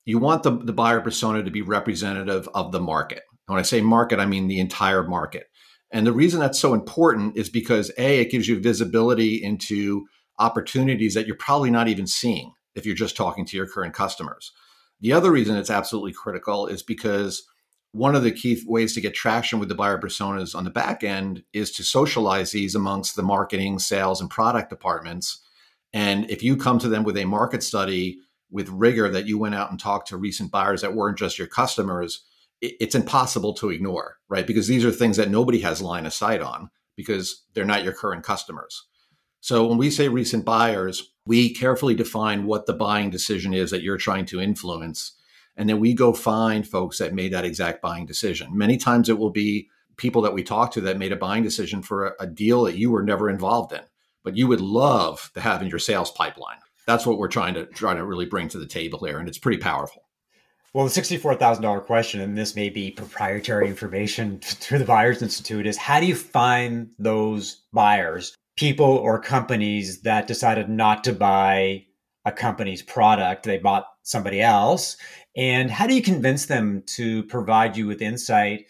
you 0.04 0.18
want 0.18 0.42
the, 0.42 0.52
the 0.52 0.72
buyer 0.72 1.00
persona 1.00 1.42
to 1.42 1.50
be 1.50 1.62
representative 1.62 2.48
of 2.54 2.72
the 2.72 2.80
market. 2.80 3.22
When 3.46 3.58
I 3.58 3.62
say 3.62 3.80
market, 3.80 4.20
I 4.20 4.26
mean 4.26 4.48
the 4.48 4.60
entire 4.60 5.02
market. 5.02 5.46
And 5.90 6.06
the 6.06 6.12
reason 6.12 6.40
that's 6.40 6.58
so 6.58 6.74
important 6.74 7.36
is 7.36 7.48
because 7.48 7.90
A, 7.98 8.20
it 8.20 8.30
gives 8.30 8.48
you 8.48 8.58
visibility 8.58 9.42
into 9.42 10.06
opportunities 10.38 11.14
that 11.14 11.26
you're 11.26 11.36
probably 11.36 11.70
not 11.70 11.88
even 11.88 12.06
seeing 12.06 12.52
if 12.74 12.84
you're 12.84 12.94
just 12.94 13.16
talking 13.16 13.44
to 13.46 13.56
your 13.56 13.68
current 13.68 13.94
customers. 13.94 14.52
The 15.00 15.12
other 15.12 15.30
reason 15.30 15.56
it's 15.56 15.70
absolutely 15.70 16.12
critical 16.12 16.66
is 16.66 16.82
because 16.82 17.44
one 17.94 18.16
of 18.16 18.24
the 18.24 18.32
key 18.32 18.60
ways 18.66 18.92
to 18.92 19.00
get 19.00 19.14
traction 19.14 19.60
with 19.60 19.68
the 19.68 19.74
buyer 19.74 20.00
personas 20.00 20.56
on 20.56 20.64
the 20.64 20.70
back 20.70 21.04
end 21.04 21.44
is 21.52 21.70
to 21.70 21.84
socialize 21.84 22.50
these 22.50 22.74
amongst 22.74 23.14
the 23.14 23.22
marketing, 23.22 23.78
sales, 23.78 24.20
and 24.20 24.28
product 24.28 24.68
departments. 24.68 25.44
And 25.92 26.28
if 26.28 26.42
you 26.42 26.56
come 26.56 26.80
to 26.80 26.88
them 26.88 27.04
with 27.04 27.16
a 27.16 27.24
market 27.24 27.62
study 27.62 28.18
with 28.50 28.68
rigor 28.68 29.08
that 29.08 29.28
you 29.28 29.38
went 29.38 29.54
out 29.54 29.70
and 29.70 29.78
talked 29.78 30.08
to 30.08 30.16
recent 30.16 30.50
buyers 30.50 30.80
that 30.80 30.94
weren't 30.94 31.18
just 31.18 31.38
your 31.38 31.46
customers, 31.46 32.24
it's 32.60 32.96
impossible 32.96 33.54
to 33.54 33.70
ignore, 33.70 34.16
right? 34.28 34.44
Because 34.46 34.66
these 34.66 34.84
are 34.84 34.90
things 34.90 35.16
that 35.16 35.30
nobody 35.30 35.60
has 35.60 35.80
line 35.80 36.04
of 36.04 36.12
sight 36.12 36.42
on 36.42 36.70
because 36.96 37.44
they're 37.54 37.64
not 37.64 37.84
your 37.84 37.92
current 37.92 38.24
customers. 38.24 38.88
So 39.40 39.68
when 39.68 39.78
we 39.78 39.88
say 39.88 40.08
recent 40.08 40.44
buyers, 40.44 41.12
we 41.26 41.54
carefully 41.54 41.94
define 41.94 42.46
what 42.46 42.66
the 42.66 42.72
buying 42.72 43.10
decision 43.10 43.54
is 43.54 43.70
that 43.70 43.82
you're 43.82 43.98
trying 43.98 44.26
to 44.26 44.40
influence 44.40 45.12
and 45.56 45.68
then 45.68 45.80
we 45.80 45.94
go 45.94 46.12
find 46.12 46.66
folks 46.66 46.98
that 46.98 47.14
made 47.14 47.32
that 47.32 47.44
exact 47.44 47.80
buying 47.80 48.06
decision. 48.06 48.56
Many 48.56 48.76
times 48.76 49.08
it 49.08 49.18
will 49.18 49.30
be 49.30 49.68
people 49.96 50.22
that 50.22 50.34
we 50.34 50.42
talk 50.42 50.72
to 50.72 50.80
that 50.82 50.98
made 50.98 51.12
a 51.12 51.16
buying 51.16 51.42
decision 51.42 51.82
for 51.82 52.06
a, 52.06 52.12
a 52.20 52.26
deal 52.26 52.64
that 52.64 52.76
you 52.76 52.90
were 52.90 53.02
never 53.02 53.30
involved 53.30 53.72
in, 53.72 53.82
but 54.22 54.36
you 54.36 54.48
would 54.48 54.60
love 54.60 55.30
to 55.34 55.40
have 55.40 55.62
in 55.62 55.68
your 55.68 55.78
sales 55.78 56.10
pipeline. 56.10 56.58
That's 56.86 57.06
what 57.06 57.18
we're 57.18 57.28
trying 57.28 57.54
to 57.54 57.66
try 57.66 57.94
to 57.94 58.04
really 58.04 58.26
bring 58.26 58.48
to 58.48 58.58
the 58.58 58.66
table 58.66 59.04
here, 59.04 59.18
and 59.18 59.28
it's 59.28 59.38
pretty 59.38 59.58
powerful. 59.58 60.02
Well, 60.74 60.84
the 60.84 60.90
sixty-four 60.90 61.36
thousand 61.36 61.62
dollar 61.62 61.80
question, 61.80 62.20
and 62.20 62.36
this 62.36 62.56
may 62.56 62.68
be 62.68 62.90
proprietary 62.90 63.68
information 63.68 64.40
through 64.42 64.80
the 64.80 64.84
Buyers 64.84 65.22
Institute, 65.22 65.66
is 65.66 65.76
how 65.76 66.00
do 66.00 66.06
you 66.06 66.16
find 66.16 66.90
those 66.98 67.62
buyers, 67.72 68.34
people 68.56 68.86
or 68.86 69.20
companies 69.20 70.02
that 70.02 70.26
decided 70.26 70.68
not 70.68 71.04
to 71.04 71.12
buy 71.12 71.86
a 72.24 72.32
company's 72.32 72.82
product, 72.82 73.44
they 73.44 73.58
bought 73.58 73.86
somebody 74.02 74.40
else, 74.40 74.96
and 75.36 75.70
how 75.70 75.86
do 75.86 75.94
you 75.94 76.02
convince 76.02 76.46
them 76.46 76.82
to 76.96 77.22
provide 77.24 77.76
you 77.76 77.86
with 77.86 78.02
insight, 78.02 78.66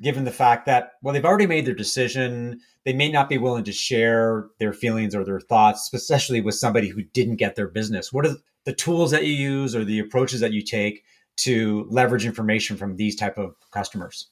given 0.00 0.24
the 0.24 0.30
fact 0.30 0.66
that, 0.66 0.92
well, 1.02 1.14
they've 1.14 1.24
already 1.24 1.46
made 1.46 1.66
their 1.66 1.74
decision? 1.74 2.60
They 2.84 2.92
may 2.92 3.10
not 3.10 3.28
be 3.28 3.38
willing 3.38 3.64
to 3.64 3.72
share 3.72 4.48
their 4.58 4.72
feelings 4.72 5.14
or 5.14 5.24
their 5.24 5.40
thoughts, 5.40 5.88
especially 5.92 6.40
with 6.40 6.56
somebody 6.56 6.88
who 6.88 7.02
didn't 7.02 7.36
get 7.36 7.56
their 7.56 7.68
business. 7.68 8.12
What 8.12 8.26
are 8.26 8.36
the 8.64 8.74
tools 8.74 9.10
that 9.12 9.24
you 9.24 9.32
use 9.32 9.74
or 9.74 9.84
the 9.84 9.98
approaches 9.98 10.40
that 10.40 10.52
you 10.52 10.62
take 10.62 11.04
to 11.38 11.86
leverage 11.88 12.26
information 12.26 12.76
from 12.76 12.96
these 12.96 13.16
type 13.16 13.38
of 13.38 13.54
customers? 13.70 14.28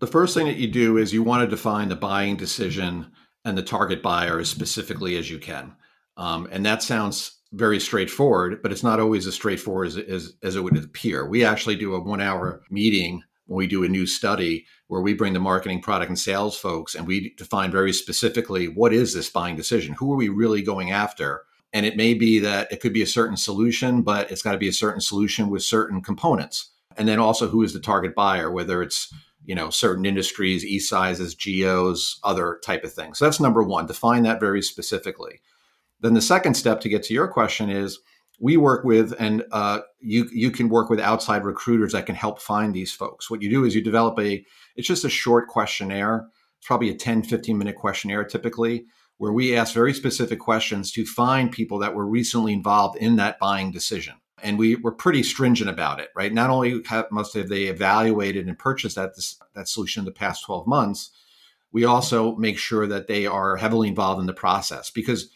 The 0.00 0.06
first 0.06 0.34
thing 0.34 0.46
that 0.46 0.56
you 0.56 0.68
do 0.68 0.98
is 0.98 1.12
you 1.12 1.22
want 1.22 1.42
to 1.42 1.56
define 1.56 1.88
the 1.88 1.96
buying 1.96 2.36
decision 2.36 3.12
and 3.44 3.56
the 3.56 3.62
target 3.62 4.02
buyer 4.02 4.40
as 4.40 4.48
specifically 4.48 5.16
as 5.16 5.30
you 5.30 5.38
can. 5.38 5.76
Um, 6.16 6.48
and 6.50 6.66
that 6.66 6.82
sounds 6.82 7.38
very 7.52 7.78
straightforward, 7.78 8.62
but 8.62 8.72
it's 8.72 8.82
not 8.82 9.00
always 9.00 9.26
as 9.26 9.34
straightforward 9.34 9.88
as, 9.88 9.96
as, 9.98 10.34
as 10.42 10.56
it 10.56 10.60
would 10.60 10.76
appear. 10.76 11.26
We 11.26 11.44
actually 11.44 11.76
do 11.76 11.94
a 11.94 12.00
one 12.00 12.20
hour 12.20 12.62
meeting 12.70 13.22
when 13.46 13.58
we 13.58 13.66
do 13.66 13.84
a 13.84 13.88
new 13.88 14.06
study 14.06 14.66
where 14.88 15.02
we 15.02 15.14
bring 15.14 15.34
the 15.34 15.40
marketing, 15.40 15.82
product, 15.82 16.08
and 16.08 16.18
sales 16.18 16.56
folks 16.56 16.94
and 16.94 17.06
we 17.06 17.34
define 17.36 17.70
very 17.70 17.92
specifically 17.92 18.68
what 18.68 18.92
is 18.92 19.14
this 19.14 19.28
buying 19.28 19.56
decision? 19.56 19.94
Who 19.94 20.12
are 20.12 20.16
we 20.16 20.28
really 20.28 20.62
going 20.62 20.90
after? 20.90 21.42
And 21.72 21.84
it 21.86 21.96
may 21.96 22.14
be 22.14 22.38
that 22.38 22.70
it 22.72 22.80
could 22.80 22.92
be 22.92 23.02
a 23.02 23.06
certain 23.06 23.36
solution, 23.36 24.02
but 24.02 24.30
it's 24.30 24.42
got 24.42 24.52
to 24.52 24.58
be 24.58 24.68
a 24.68 24.72
certain 24.72 25.00
solution 25.00 25.50
with 25.50 25.62
certain 25.62 26.02
components. 26.02 26.70
And 26.96 27.08
then 27.08 27.18
also 27.18 27.48
who 27.48 27.62
is 27.62 27.72
the 27.72 27.80
target 27.80 28.14
buyer, 28.14 28.50
whether 28.50 28.82
it's 28.82 29.12
you 29.44 29.54
know 29.54 29.70
certain 29.70 30.04
industries, 30.04 30.64
e 30.64 30.78
sizes, 30.78 31.34
geos, 31.34 32.18
other 32.22 32.60
type 32.64 32.84
of 32.84 32.92
things. 32.92 33.18
So 33.18 33.24
that's 33.24 33.40
number 33.40 33.62
one. 33.62 33.86
Define 33.86 34.22
that 34.22 34.40
very 34.40 34.62
specifically. 34.62 35.40
Then 36.02 36.14
the 36.14 36.20
second 36.20 36.54
step 36.54 36.80
to 36.80 36.88
get 36.88 37.04
to 37.04 37.14
your 37.14 37.28
question 37.28 37.70
is 37.70 38.00
we 38.40 38.56
work 38.56 38.84
with, 38.84 39.14
and 39.20 39.44
uh, 39.52 39.80
you 40.00 40.28
you 40.32 40.50
can 40.50 40.68
work 40.68 40.90
with 40.90 40.98
outside 40.98 41.44
recruiters 41.44 41.92
that 41.92 42.06
can 42.06 42.16
help 42.16 42.42
find 42.42 42.74
these 42.74 42.92
folks. 42.92 43.30
What 43.30 43.40
you 43.40 43.48
do 43.48 43.64
is 43.64 43.74
you 43.74 43.82
develop 43.82 44.18
a, 44.18 44.44
it's 44.76 44.88
just 44.88 45.04
a 45.04 45.08
short 45.08 45.46
questionnaire. 45.46 46.26
It's 46.58 46.66
probably 46.66 46.90
a 46.90 46.94
10, 46.94 47.22
15 47.22 47.56
minute 47.56 47.76
questionnaire 47.76 48.24
typically, 48.24 48.86
where 49.18 49.32
we 49.32 49.56
ask 49.56 49.72
very 49.72 49.94
specific 49.94 50.40
questions 50.40 50.90
to 50.92 51.06
find 51.06 51.52
people 51.52 51.78
that 51.78 51.94
were 51.94 52.06
recently 52.06 52.52
involved 52.52 52.96
in 52.98 53.16
that 53.16 53.38
buying 53.38 53.70
decision. 53.70 54.14
And 54.42 54.58
we 54.58 54.74
were 54.74 54.90
pretty 54.90 55.22
stringent 55.22 55.70
about 55.70 56.00
it, 56.00 56.08
right? 56.16 56.32
Not 56.32 56.50
only 56.50 56.82
have, 56.86 57.12
must 57.12 57.34
have 57.34 57.48
they 57.48 57.64
evaluated 57.64 58.48
and 58.48 58.58
purchased 58.58 58.96
that, 58.96 59.14
this, 59.14 59.38
that 59.54 59.68
solution 59.68 60.00
in 60.00 60.04
the 60.04 60.10
past 60.10 60.44
12 60.44 60.66
months, 60.66 61.12
we 61.70 61.84
also 61.84 62.34
make 62.34 62.58
sure 62.58 62.88
that 62.88 63.06
they 63.06 63.24
are 63.24 63.56
heavily 63.56 63.86
involved 63.86 64.20
in 64.20 64.26
the 64.26 64.32
process 64.32 64.90
because 64.90 65.30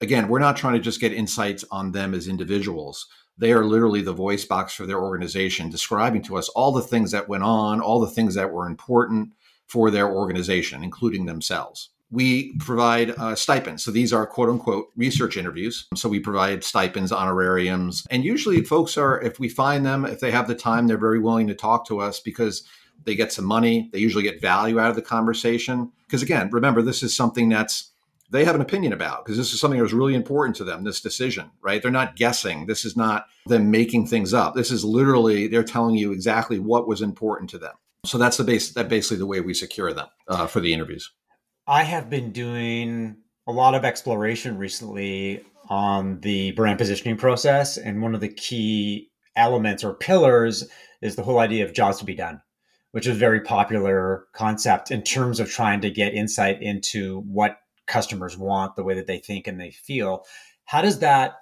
again, 0.00 0.28
we're 0.28 0.38
not 0.38 0.56
trying 0.56 0.74
to 0.74 0.80
just 0.80 1.00
get 1.00 1.12
insights 1.12 1.64
on 1.70 1.92
them 1.92 2.14
as 2.14 2.28
individuals. 2.28 3.06
They 3.36 3.52
are 3.52 3.64
literally 3.64 4.02
the 4.02 4.12
voice 4.12 4.44
box 4.44 4.74
for 4.74 4.86
their 4.86 5.00
organization, 5.00 5.70
describing 5.70 6.22
to 6.22 6.36
us 6.36 6.48
all 6.50 6.72
the 6.72 6.82
things 6.82 7.10
that 7.10 7.28
went 7.28 7.42
on, 7.42 7.80
all 7.80 8.00
the 8.00 8.10
things 8.10 8.34
that 8.36 8.52
were 8.52 8.66
important 8.66 9.30
for 9.66 9.90
their 9.90 10.08
organization, 10.08 10.84
including 10.84 11.26
themselves. 11.26 11.90
We 12.10 12.56
provide 12.58 13.10
uh, 13.10 13.34
stipends. 13.34 13.82
So 13.82 13.90
these 13.90 14.12
are 14.12 14.24
quote 14.24 14.48
unquote 14.48 14.88
research 14.94 15.36
interviews. 15.36 15.88
So 15.96 16.08
we 16.08 16.20
provide 16.20 16.62
stipends, 16.62 17.10
honorariums. 17.10 18.06
And 18.08 18.24
usually, 18.24 18.62
folks 18.62 18.96
are, 18.96 19.20
if 19.20 19.40
we 19.40 19.48
find 19.48 19.84
them, 19.84 20.04
if 20.04 20.20
they 20.20 20.30
have 20.30 20.46
the 20.46 20.54
time, 20.54 20.86
they're 20.86 20.96
very 20.96 21.18
willing 21.18 21.48
to 21.48 21.54
talk 21.54 21.86
to 21.88 21.98
us 21.98 22.20
because 22.20 22.62
they 23.04 23.16
get 23.16 23.32
some 23.32 23.44
money. 23.44 23.90
They 23.92 23.98
usually 23.98 24.22
get 24.22 24.40
value 24.40 24.78
out 24.78 24.90
of 24.90 24.96
the 24.96 25.02
conversation. 25.02 25.90
Because 26.06 26.22
again, 26.22 26.50
remember, 26.52 26.82
this 26.82 27.02
is 27.02 27.16
something 27.16 27.48
that's 27.48 27.90
they 28.34 28.44
have 28.44 28.56
an 28.56 28.60
opinion 28.60 28.92
about 28.92 29.24
because 29.24 29.38
this 29.38 29.52
is 29.52 29.60
something 29.60 29.78
that 29.78 29.84
was 29.84 29.92
really 29.92 30.14
important 30.14 30.56
to 30.56 30.64
them, 30.64 30.82
this 30.82 31.00
decision, 31.00 31.52
right? 31.62 31.80
They're 31.80 31.90
not 31.92 32.16
guessing. 32.16 32.66
This 32.66 32.84
is 32.84 32.96
not 32.96 33.26
them 33.46 33.70
making 33.70 34.08
things 34.08 34.34
up. 34.34 34.54
This 34.54 34.72
is 34.72 34.84
literally, 34.84 35.46
they're 35.46 35.62
telling 35.62 35.94
you 35.94 36.10
exactly 36.10 36.58
what 36.58 36.88
was 36.88 37.00
important 37.00 37.48
to 37.50 37.58
them. 37.58 37.74
So 38.04 38.18
that's 38.18 38.36
the 38.36 38.42
base, 38.42 38.72
that 38.72 38.88
basically 38.88 39.18
the 39.18 39.26
way 39.26 39.40
we 39.40 39.54
secure 39.54 39.92
them 39.92 40.08
uh, 40.26 40.48
for 40.48 40.58
the 40.58 40.74
interviews. 40.74 41.12
I 41.68 41.84
have 41.84 42.10
been 42.10 42.32
doing 42.32 43.18
a 43.46 43.52
lot 43.52 43.76
of 43.76 43.84
exploration 43.84 44.58
recently 44.58 45.44
on 45.70 46.20
the 46.20 46.50
brand 46.52 46.78
positioning 46.78 47.16
process. 47.16 47.76
And 47.76 48.02
one 48.02 48.16
of 48.16 48.20
the 48.20 48.28
key 48.28 49.12
elements 49.36 49.84
or 49.84 49.94
pillars 49.94 50.68
is 51.00 51.14
the 51.14 51.22
whole 51.22 51.38
idea 51.38 51.64
of 51.64 51.72
jobs 51.72 51.98
to 51.98 52.04
be 52.04 52.14
done 52.14 52.40
which 52.94 53.08
is 53.08 53.16
a 53.16 53.18
very 53.18 53.40
popular 53.40 54.28
concept 54.34 54.92
in 54.92 55.02
terms 55.02 55.40
of 55.40 55.50
trying 55.50 55.80
to 55.80 55.90
get 55.90 56.14
insight 56.14 56.62
into 56.62 57.22
what 57.22 57.58
customers 57.86 58.36
want, 58.36 58.76
the 58.76 58.84
way 58.84 58.94
that 58.94 59.06
they 59.06 59.18
think 59.18 59.46
and 59.46 59.60
they 59.60 59.70
feel. 59.70 60.24
How 60.64 60.82
does 60.82 61.00
that 61.00 61.36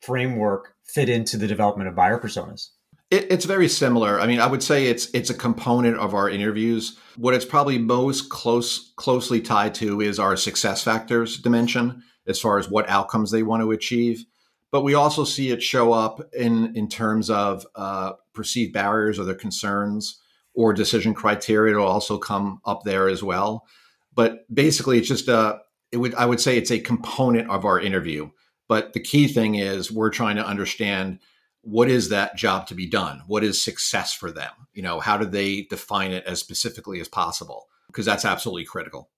framework 0.00 0.74
fit 0.84 1.08
into 1.08 1.36
the 1.36 1.46
development 1.46 1.88
of 1.88 1.94
buyer 1.94 2.18
personas? 2.18 2.70
It, 3.10 3.26
it's 3.30 3.44
very 3.44 3.68
similar. 3.68 4.20
I 4.20 4.26
mean, 4.26 4.40
I 4.40 4.46
would 4.46 4.62
say 4.62 4.86
it's 4.86 5.10
it's 5.12 5.30
a 5.30 5.34
component 5.34 5.96
of 5.96 6.14
our 6.14 6.30
interviews. 6.30 6.98
What 7.16 7.34
it's 7.34 7.44
probably 7.44 7.78
most 7.78 8.30
close 8.30 8.92
closely 8.96 9.40
tied 9.40 9.74
to 9.76 10.00
is 10.00 10.18
our 10.18 10.36
success 10.36 10.82
factors 10.82 11.38
dimension, 11.38 12.02
as 12.26 12.40
far 12.40 12.58
as 12.58 12.68
what 12.68 12.88
outcomes 12.88 13.30
they 13.30 13.42
want 13.42 13.62
to 13.62 13.72
achieve. 13.72 14.24
But 14.72 14.82
we 14.82 14.94
also 14.94 15.24
see 15.24 15.50
it 15.50 15.62
show 15.62 15.92
up 15.92 16.20
in 16.32 16.76
in 16.76 16.88
terms 16.88 17.30
of 17.30 17.66
uh, 17.74 18.12
perceived 18.32 18.72
barriers 18.72 19.18
or 19.18 19.24
their 19.24 19.34
concerns 19.34 20.20
or 20.54 20.72
decision 20.72 21.14
criteria 21.14 21.74
It'll 21.74 21.86
also 21.86 22.18
come 22.18 22.60
up 22.64 22.82
there 22.84 23.08
as 23.08 23.22
well. 23.22 23.66
But 24.14 24.52
basically, 24.52 24.98
it's 24.98 25.08
just 25.08 25.28
a, 25.28 25.60
it 25.92 25.98
would, 25.98 26.14
I 26.14 26.26
would 26.26 26.40
say 26.40 26.56
it's 26.56 26.70
a 26.70 26.80
component 26.80 27.50
of 27.50 27.64
our 27.64 27.80
interview. 27.80 28.30
But 28.68 28.92
the 28.92 29.00
key 29.00 29.28
thing 29.28 29.56
is 29.56 29.90
we're 29.90 30.10
trying 30.10 30.36
to 30.36 30.46
understand 30.46 31.18
what 31.62 31.88
is 31.88 32.08
that 32.08 32.36
job 32.36 32.66
to 32.68 32.74
be 32.74 32.88
done? 32.88 33.22
What 33.26 33.44
is 33.44 33.62
success 33.62 34.14
for 34.14 34.30
them? 34.30 34.52
You 34.72 34.82
know, 34.82 35.00
how 35.00 35.16
do 35.16 35.26
they 35.26 35.62
define 35.62 36.12
it 36.12 36.24
as 36.24 36.38
specifically 36.38 37.00
as 37.00 37.08
possible? 37.08 37.66
Because 37.88 38.06
that's 38.06 38.24
absolutely 38.24 38.64
critical. 38.64 39.10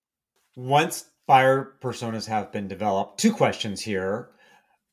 Once 0.56 1.04
buyer 1.26 1.76
personas 1.80 2.26
have 2.26 2.50
been 2.50 2.68
developed, 2.68 3.20
two 3.20 3.32
questions 3.32 3.80
here. 3.80 4.30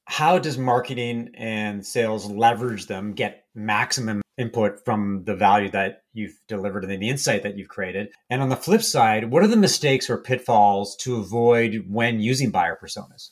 How 0.06 0.40
does 0.40 0.58
marketing 0.58 1.32
and 1.36 1.86
sales 1.86 2.30
leverage 2.30 2.88
them, 2.88 3.14
get 3.14 3.46
maximum 3.56 4.22
input 4.40 4.84
from 4.86 5.24
the 5.26 5.36
value 5.36 5.70
that 5.70 6.04
you've 6.14 6.40
delivered 6.48 6.84
and 6.84 7.02
the 7.02 7.10
insight 7.10 7.44
that 7.44 7.58
you've 7.58 7.68
created. 7.68 8.10
And 8.30 8.42
on 8.42 8.50
the 8.50 8.56
flip 8.56 8.82
side, 8.82 9.30
what 9.30 9.44
are 9.44 9.48
the 9.48 9.58
mistakes 9.58 10.10
or 10.10 10.18
pitfalls 10.18 10.96
to 11.02 11.18
avoid 11.18 11.86
when 11.90 12.22
using 12.22 12.50
buyer 12.50 12.80
personas? 12.82 13.32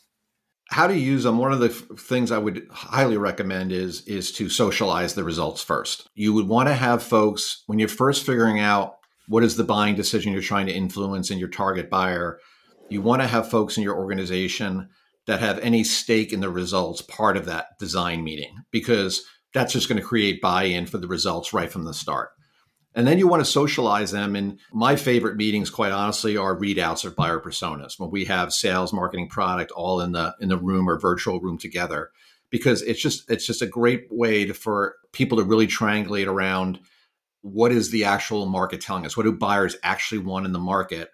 How 0.69 0.85
to 0.85 0.97
use 0.97 1.23
them? 1.23 1.37
One 1.37 1.53
of 1.53 1.61
the 1.61 1.69
things 1.69 2.29
I 2.29 2.37
would 2.37 2.67
highly 2.69 3.15
recommend 3.17 3.71
is 3.71 4.01
is 4.01 4.33
to 4.33 4.49
socialize 4.49 5.13
the 5.13 5.23
results 5.23 5.63
first. 5.63 6.09
You 6.13 6.33
would 6.33 6.49
want 6.49 6.67
to 6.67 6.75
have 6.75 7.01
folks 7.01 7.63
when 7.67 7.79
you're 7.79 7.87
first 7.87 8.25
figuring 8.25 8.59
out 8.59 8.97
what 9.29 9.45
is 9.45 9.55
the 9.55 9.63
buying 9.63 9.95
decision 9.95 10.33
you're 10.33 10.41
trying 10.41 10.67
to 10.67 10.75
influence 10.75 11.31
in 11.31 11.37
your 11.37 11.47
target 11.47 11.89
buyer. 11.89 12.39
You 12.89 13.01
want 13.01 13.21
to 13.21 13.27
have 13.27 13.49
folks 13.49 13.77
in 13.77 13.83
your 13.83 13.95
organization 13.95 14.89
that 15.25 15.39
have 15.39 15.59
any 15.59 15.83
stake 15.83 16.33
in 16.33 16.41
the 16.41 16.49
results 16.49 17.01
part 17.01 17.37
of 17.37 17.45
that 17.45 17.77
design 17.79 18.23
meeting 18.23 18.63
because 18.71 19.23
that's 19.53 19.73
just 19.73 19.89
going 19.89 20.01
to 20.01 20.07
create 20.07 20.41
buy-in 20.41 20.85
for 20.85 20.97
the 20.97 21.07
results 21.07 21.53
right 21.53 21.71
from 21.71 21.83
the 21.83 21.93
start. 21.93 22.29
And 22.93 23.05
then 23.05 23.19
you 23.19 23.27
want 23.27 23.45
to 23.45 23.51
socialize 23.51 24.11
them. 24.11 24.35
And 24.35 24.59
my 24.73 24.95
favorite 24.95 25.37
meetings, 25.37 25.69
quite 25.69 25.91
honestly, 25.91 26.35
are 26.35 26.57
readouts 26.57 27.05
of 27.05 27.15
buyer 27.15 27.39
personas 27.39 27.99
when 27.99 28.09
we 28.09 28.25
have 28.25 28.51
sales, 28.51 28.91
marketing, 28.91 29.29
product 29.29 29.71
all 29.71 30.01
in 30.01 30.13
the 30.13 30.35
in 30.41 30.49
the 30.49 30.57
room 30.57 30.89
or 30.89 30.99
virtual 30.99 31.39
room 31.39 31.59
together, 31.59 32.09
because 32.49 32.81
it's 32.81 32.99
just 32.99 33.29
it's 33.29 33.45
just 33.45 33.61
a 33.61 33.67
great 33.67 34.07
way 34.09 34.45
to, 34.45 34.53
for 34.53 34.95
people 35.11 35.37
to 35.37 35.43
really 35.43 35.67
triangulate 35.67 36.27
around 36.27 36.79
what 37.41 37.71
is 37.71 37.91
the 37.91 38.03
actual 38.03 38.47
market 38.47 38.81
telling 38.81 39.05
us, 39.05 39.15
what 39.15 39.23
do 39.23 39.31
buyers 39.31 39.77
actually 39.83 40.19
want 40.19 40.47
in 40.47 40.51
the 40.51 40.59
market, 40.59 41.09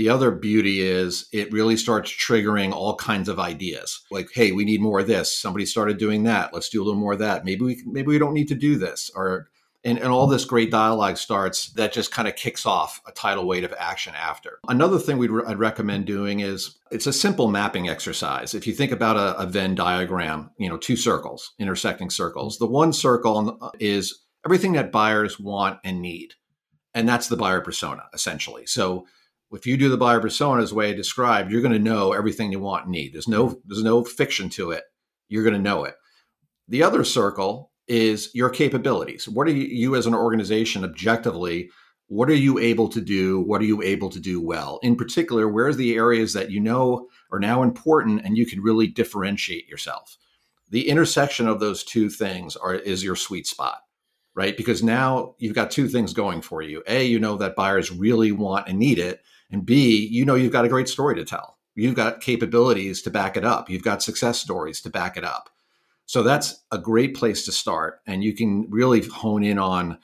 the 0.00 0.08
other 0.08 0.30
beauty 0.30 0.80
is 0.80 1.28
it 1.30 1.52
really 1.52 1.76
starts 1.76 2.10
triggering 2.10 2.72
all 2.72 2.96
kinds 2.96 3.28
of 3.28 3.38
ideas. 3.38 4.00
Like, 4.10 4.30
hey, 4.32 4.50
we 4.50 4.64
need 4.64 4.80
more 4.80 5.00
of 5.00 5.06
this. 5.06 5.30
Somebody 5.30 5.66
started 5.66 5.98
doing 5.98 6.22
that. 6.22 6.54
Let's 6.54 6.70
do 6.70 6.82
a 6.82 6.84
little 6.84 6.98
more 6.98 7.12
of 7.12 7.18
that. 7.18 7.44
Maybe 7.44 7.60
we 7.60 7.82
maybe 7.84 8.06
we 8.06 8.18
don't 8.18 8.32
need 8.32 8.48
to 8.48 8.54
do 8.54 8.78
this. 8.78 9.10
Or 9.14 9.50
and, 9.84 9.98
and 9.98 10.08
all 10.08 10.26
this 10.26 10.46
great 10.46 10.70
dialogue 10.70 11.18
starts 11.18 11.70
that 11.74 11.92
just 11.92 12.12
kind 12.12 12.26
of 12.26 12.34
kicks 12.34 12.64
off 12.64 13.02
a 13.06 13.12
tidal 13.12 13.46
wave 13.46 13.62
of 13.62 13.74
action 13.78 14.14
after. 14.16 14.58
Another 14.68 14.98
thing 14.98 15.18
we'd 15.18 15.30
re- 15.30 15.44
I'd 15.46 15.58
recommend 15.58 16.06
doing 16.06 16.40
is 16.40 16.78
it's 16.90 17.06
a 17.06 17.12
simple 17.12 17.48
mapping 17.48 17.90
exercise. 17.90 18.54
If 18.54 18.66
you 18.66 18.72
think 18.72 18.92
about 18.92 19.18
a, 19.18 19.36
a 19.36 19.44
Venn 19.44 19.74
diagram, 19.74 20.50
you 20.56 20.70
know, 20.70 20.78
two 20.78 20.96
circles, 20.96 21.52
intersecting 21.58 22.08
circles. 22.08 22.56
The 22.56 22.64
one 22.64 22.94
circle 22.94 23.70
is 23.78 24.24
everything 24.46 24.72
that 24.72 24.92
buyers 24.92 25.38
want 25.38 25.78
and 25.84 26.00
need. 26.00 26.32
And 26.94 27.06
that's 27.06 27.28
the 27.28 27.36
buyer 27.36 27.60
persona, 27.60 28.04
essentially. 28.14 28.64
So 28.64 29.04
if 29.52 29.66
you 29.66 29.76
do 29.76 29.88
the 29.88 29.96
buyer 29.96 30.20
persona 30.20 30.62
as 30.62 30.72
way 30.72 30.90
I 30.90 30.94
described, 30.94 31.50
you're 31.50 31.62
going 31.62 31.72
to 31.72 31.78
know 31.78 32.12
everything 32.12 32.52
you 32.52 32.60
want 32.60 32.84
and 32.84 32.92
need. 32.92 33.12
There's 33.12 33.28
no 33.28 33.60
there's 33.64 33.82
no 33.82 34.04
fiction 34.04 34.48
to 34.50 34.70
it. 34.70 34.84
You're 35.28 35.44
going 35.44 35.54
to 35.54 35.60
know 35.60 35.84
it. 35.84 35.94
The 36.68 36.82
other 36.82 37.04
circle 37.04 37.72
is 37.88 38.30
your 38.34 38.50
capabilities. 38.50 39.28
What 39.28 39.48
are 39.48 39.52
you 39.52 39.96
as 39.96 40.06
an 40.06 40.14
organization 40.14 40.84
objectively? 40.84 41.70
What 42.06 42.30
are 42.30 42.34
you 42.34 42.58
able 42.58 42.88
to 42.88 43.00
do? 43.00 43.40
What 43.40 43.60
are 43.60 43.66
you 43.66 43.82
able 43.82 44.10
to 44.10 44.20
do 44.20 44.40
well? 44.40 44.78
In 44.82 44.96
particular, 44.96 45.48
where's 45.48 45.76
the 45.76 45.94
areas 45.94 46.32
that 46.32 46.50
you 46.50 46.60
know 46.60 47.08
are 47.32 47.40
now 47.40 47.62
important 47.62 48.24
and 48.24 48.36
you 48.36 48.46
can 48.46 48.60
really 48.60 48.86
differentiate 48.86 49.68
yourself? 49.68 50.16
The 50.68 50.88
intersection 50.88 51.48
of 51.48 51.58
those 51.58 51.82
two 51.82 52.10
things 52.10 52.56
are 52.56 52.74
is 52.74 53.02
your 53.02 53.16
sweet 53.16 53.46
spot 53.46 53.80
right? 54.34 54.56
Because 54.56 54.82
now 54.82 55.34
you've 55.38 55.54
got 55.54 55.70
two 55.70 55.88
things 55.88 56.12
going 56.12 56.40
for 56.40 56.62
you. 56.62 56.82
A, 56.86 57.04
you 57.04 57.18
know 57.18 57.36
that 57.36 57.56
buyers 57.56 57.90
really 57.90 58.32
want 58.32 58.68
and 58.68 58.78
need 58.78 58.98
it. 58.98 59.20
And 59.50 59.66
B, 59.66 60.06
you 60.06 60.24
know 60.24 60.34
you've 60.34 60.52
got 60.52 60.64
a 60.64 60.68
great 60.68 60.88
story 60.88 61.16
to 61.16 61.24
tell. 61.24 61.58
You've 61.74 61.94
got 61.94 62.20
capabilities 62.20 63.02
to 63.02 63.10
back 63.10 63.36
it 63.36 63.44
up. 63.44 63.70
You've 63.70 63.84
got 63.84 64.02
success 64.02 64.38
stories 64.38 64.80
to 64.82 64.90
back 64.90 65.16
it 65.16 65.24
up. 65.24 65.50
So 66.06 66.22
that's 66.22 66.64
a 66.72 66.78
great 66.78 67.14
place 67.14 67.44
to 67.44 67.52
start. 67.52 68.00
And 68.06 68.24
you 68.24 68.34
can 68.34 68.68
really 68.68 69.02
hone 69.02 69.44
in 69.44 69.58
on 69.58 69.98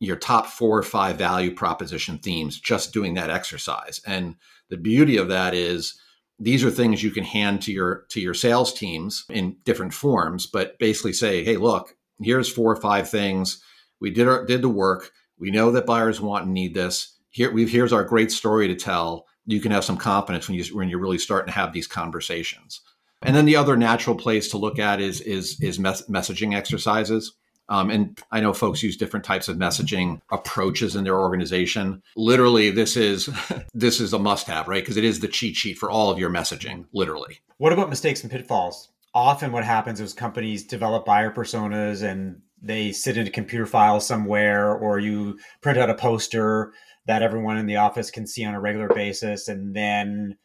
your 0.00 0.16
top 0.16 0.46
four 0.46 0.78
or 0.78 0.82
five 0.82 1.16
value 1.16 1.54
proposition 1.54 2.18
themes 2.18 2.58
just 2.58 2.92
doing 2.92 3.14
that 3.14 3.30
exercise. 3.30 4.00
And 4.06 4.36
the 4.68 4.76
beauty 4.76 5.16
of 5.16 5.28
that 5.28 5.54
is 5.54 5.94
these 6.40 6.64
are 6.64 6.70
things 6.70 7.02
you 7.02 7.10
can 7.10 7.22
hand 7.22 7.62
to 7.62 7.72
your 7.72 8.06
to 8.08 8.20
your 8.20 8.34
sales 8.34 8.72
teams 8.72 9.24
in 9.28 9.56
different 9.64 9.94
forms, 9.94 10.46
but 10.46 10.78
basically 10.78 11.12
say, 11.12 11.44
hey, 11.44 11.56
look, 11.56 11.94
here's 12.20 12.52
four 12.52 12.72
or 12.72 12.80
five 12.80 13.08
things. 13.08 13.62
We 14.00 14.10
did 14.10 14.26
our 14.26 14.44
did 14.44 14.62
the 14.62 14.68
work. 14.68 15.12
We 15.38 15.50
know 15.50 15.70
that 15.70 15.86
buyers 15.86 16.20
want 16.20 16.46
and 16.46 16.54
need 16.54 16.74
this 16.74 17.16
here 17.32 17.50
we 17.50 17.66
here's 17.66 17.92
our 17.92 18.04
great 18.04 18.30
story 18.30 18.68
to 18.68 18.76
tell 18.76 19.26
you 19.44 19.60
can 19.60 19.72
have 19.72 19.84
some 19.84 19.96
confidence 19.96 20.48
when 20.48 20.56
you 20.56 20.64
when 20.76 20.88
you're 20.88 21.00
really 21.00 21.18
starting 21.18 21.52
to 21.52 21.58
have 21.58 21.72
these 21.72 21.88
conversations 21.88 22.80
and 23.22 23.34
then 23.34 23.44
the 23.44 23.56
other 23.56 23.76
natural 23.76 24.16
place 24.16 24.48
to 24.48 24.58
look 24.58 24.78
at 24.78 25.00
is 25.00 25.20
is 25.22 25.60
is 25.60 25.78
mes- 25.78 26.06
messaging 26.08 26.54
exercises 26.54 27.34
um, 27.68 27.90
and 27.90 28.20
I 28.30 28.40
know 28.40 28.52
folks 28.52 28.82
use 28.82 28.96
different 28.96 29.24
types 29.24 29.48
of 29.48 29.56
messaging 29.56 30.20
approaches 30.30 30.94
in 30.94 31.04
their 31.04 31.18
organization. 31.18 32.02
Literally, 32.16 32.70
this 32.70 32.96
is 32.96 33.30
this 33.74 34.00
is 34.00 34.12
a 34.12 34.18
must-have, 34.18 34.68
right? 34.68 34.82
Because 34.82 34.96
it 34.96 35.04
is 35.04 35.20
the 35.20 35.28
cheat 35.28 35.56
sheet 35.56 35.78
for 35.78 35.90
all 35.90 36.10
of 36.10 36.18
your 36.18 36.28
messaging. 36.28 36.86
Literally. 36.92 37.38
What 37.58 37.72
about 37.72 37.88
mistakes 37.88 38.22
and 38.22 38.30
pitfalls? 38.30 38.90
Often, 39.14 39.52
what 39.52 39.64
happens 39.64 40.00
is 40.00 40.12
companies 40.12 40.64
develop 40.64 41.06
buyer 41.06 41.30
personas 41.30 42.02
and 42.02 42.42
they 42.60 42.92
sit 42.92 43.16
in 43.16 43.26
a 43.26 43.30
computer 43.30 43.66
file 43.66 44.00
somewhere, 44.00 44.74
or 44.74 44.98
you 44.98 45.38
print 45.60 45.78
out 45.78 45.90
a 45.90 45.94
poster 45.94 46.72
that 47.06 47.22
everyone 47.22 47.58
in 47.58 47.66
the 47.66 47.76
office 47.76 48.10
can 48.10 48.26
see 48.26 48.44
on 48.44 48.54
a 48.54 48.60
regular 48.60 48.88
basis, 48.88 49.48
and 49.48 49.74
then 49.74 50.36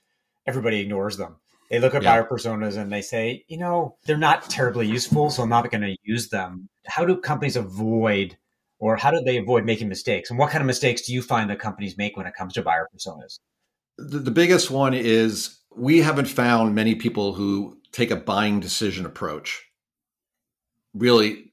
everybody 0.45 0.79
ignores 0.79 1.17
them. 1.17 1.37
They 1.69 1.79
look 1.79 1.93
at 1.93 2.03
yeah. 2.03 2.13
buyer 2.13 2.27
personas 2.27 2.77
and 2.77 2.91
they 2.91 3.01
say, 3.01 3.43
you 3.47 3.57
know, 3.57 3.97
they're 4.05 4.17
not 4.17 4.49
terribly 4.49 4.87
useful, 4.87 5.29
so 5.29 5.43
I'm 5.43 5.49
not 5.49 5.69
going 5.69 5.81
to 5.81 5.97
use 6.03 6.29
them. 6.29 6.69
How 6.85 7.03
do 7.05 7.17
companies 7.17 7.57
avoid, 7.57 8.37
or 8.79 8.95
how 8.95 9.11
do 9.11 9.21
they 9.21 9.37
avoid 9.37 9.65
making 9.65 9.89
mistakes? 9.89 10.29
And 10.29 10.39
what 10.39 10.49
kind 10.49 10.61
of 10.61 10.67
mistakes 10.67 11.01
do 11.01 11.13
you 11.13 11.21
find 11.21 11.49
that 11.49 11.59
companies 11.59 11.97
make 11.97 12.15
when 12.15 12.25
it 12.25 12.35
comes 12.35 12.53
to 12.53 12.61
buyer 12.61 12.87
personas? 12.95 13.39
The, 13.97 14.19
the 14.19 14.31
biggest 14.31 14.71
one 14.71 14.93
is 14.93 15.59
we 15.75 15.99
haven't 15.99 16.27
found 16.27 16.73
many 16.73 16.95
people 16.95 17.33
who 17.33 17.77
take 17.91 18.11
a 18.11 18.15
buying 18.15 18.59
decision 18.59 19.05
approach 19.05 19.63
really 20.93 21.46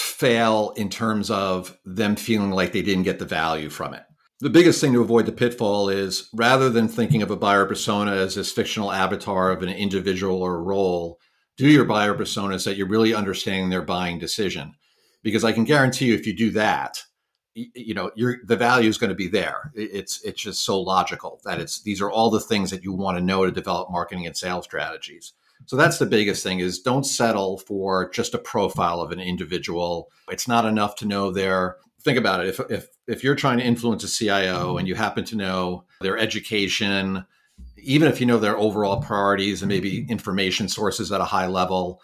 fail 0.00 0.72
in 0.76 0.88
terms 0.88 1.30
of 1.30 1.76
them 1.84 2.16
feeling 2.16 2.50
like 2.50 2.72
they 2.72 2.82
didn't 2.82 3.04
get 3.04 3.18
the 3.18 3.24
value 3.24 3.70
from 3.70 3.94
it. 3.94 4.02
The 4.40 4.50
biggest 4.50 4.80
thing 4.80 4.94
to 4.94 5.02
avoid 5.02 5.26
the 5.26 5.32
pitfall 5.32 5.88
is 5.88 6.28
rather 6.32 6.70
than 6.70 6.88
thinking 6.88 7.22
of 7.22 7.30
a 7.30 7.36
buyer 7.36 7.66
persona 7.66 8.12
as 8.12 8.34
this 8.34 8.50
fictional 8.50 8.90
avatar 8.90 9.50
of 9.50 9.62
an 9.62 9.68
individual 9.68 10.42
or 10.42 10.56
a 10.56 10.62
role, 10.62 11.18
do 11.56 11.68
your 11.68 11.84
buyer 11.84 12.14
personas 12.14 12.64
that 12.64 12.76
you're 12.76 12.88
really 12.88 13.14
understanding 13.14 13.68
their 13.68 13.82
buying 13.82 14.18
decision. 14.18 14.74
Because 15.22 15.44
I 15.44 15.52
can 15.52 15.64
guarantee 15.64 16.06
you, 16.06 16.14
if 16.14 16.26
you 16.26 16.34
do 16.34 16.50
that, 16.52 17.02
you 17.54 17.94
know 17.94 18.10
the 18.16 18.56
value 18.56 18.88
is 18.88 18.96
going 18.96 19.10
to 19.10 19.16
be 19.16 19.26
there 19.26 19.72
it's 19.74 20.22
it's 20.22 20.40
just 20.40 20.64
so 20.64 20.80
logical 20.80 21.40
that 21.44 21.60
it's 21.60 21.82
these 21.82 22.00
are 22.00 22.10
all 22.10 22.30
the 22.30 22.40
things 22.40 22.70
that 22.70 22.84
you 22.84 22.92
want 22.92 23.18
to 23.18 23.24
know 23.24 23.44
to 23.44 23.50
develop 23.50 23.90
marketing 23.90 24.24
and 24.26 24.36
sales 24.36 24.64
strategies 24.64 25.32
so 25.66 25.76
that's 25.76 25.98
the 25.98 26.06
biggest 26.06 26.42
thing 26.42 26.60
is 26.60 26.80
don't 26.80 27.04
settle 27.04 27.58
for 27.58 28.10
just 28.10 28.34
a 28.34 28.38
profile 28.38 29.00
of 29.00 29.12
an 29.12 29.20
individual 29.20 30.10
it's 30.30 30.48
not 30.48 30.64
enough 30.64 30.96
to 30.96 31.06
know 31.06 31.30
their 31.30 31.76
think 32.02 32.18
about 32.18 32.40
it 32.40 32.48
if 32.48 32.60
if 32.70 32.88
if 33.06 33.24
you're 33.24 33.34
trying 33.34 33.58
to 33.58 33.64
influence 33.64 34.04
a 34.04 34.08
CIO 34.08 34.68
mm-hmm. 34.68 34.78
and 34.78 34.88
you 34.88 34.94
happen 34.94 35.24
to 35.24 35.36
know 35.36 35.84
their 36.00 36.18
education 36.18 37.24
even 37.76 38.08
if 38.08 38.20
you 38.20 38.26
know 38.26 38.38
their 38.38 38.56
overall 38.56 39.02
priorities 39.02 39.62
and 39.62 39.68
maybe 39.68 40.00
mm-hmm. 40.00 40.12
information 40.12 40.68
sources 40.68 41.12
at 41.12 41.20
a 41.20 41.24
high 41.24 41.46
level 41.46 42.00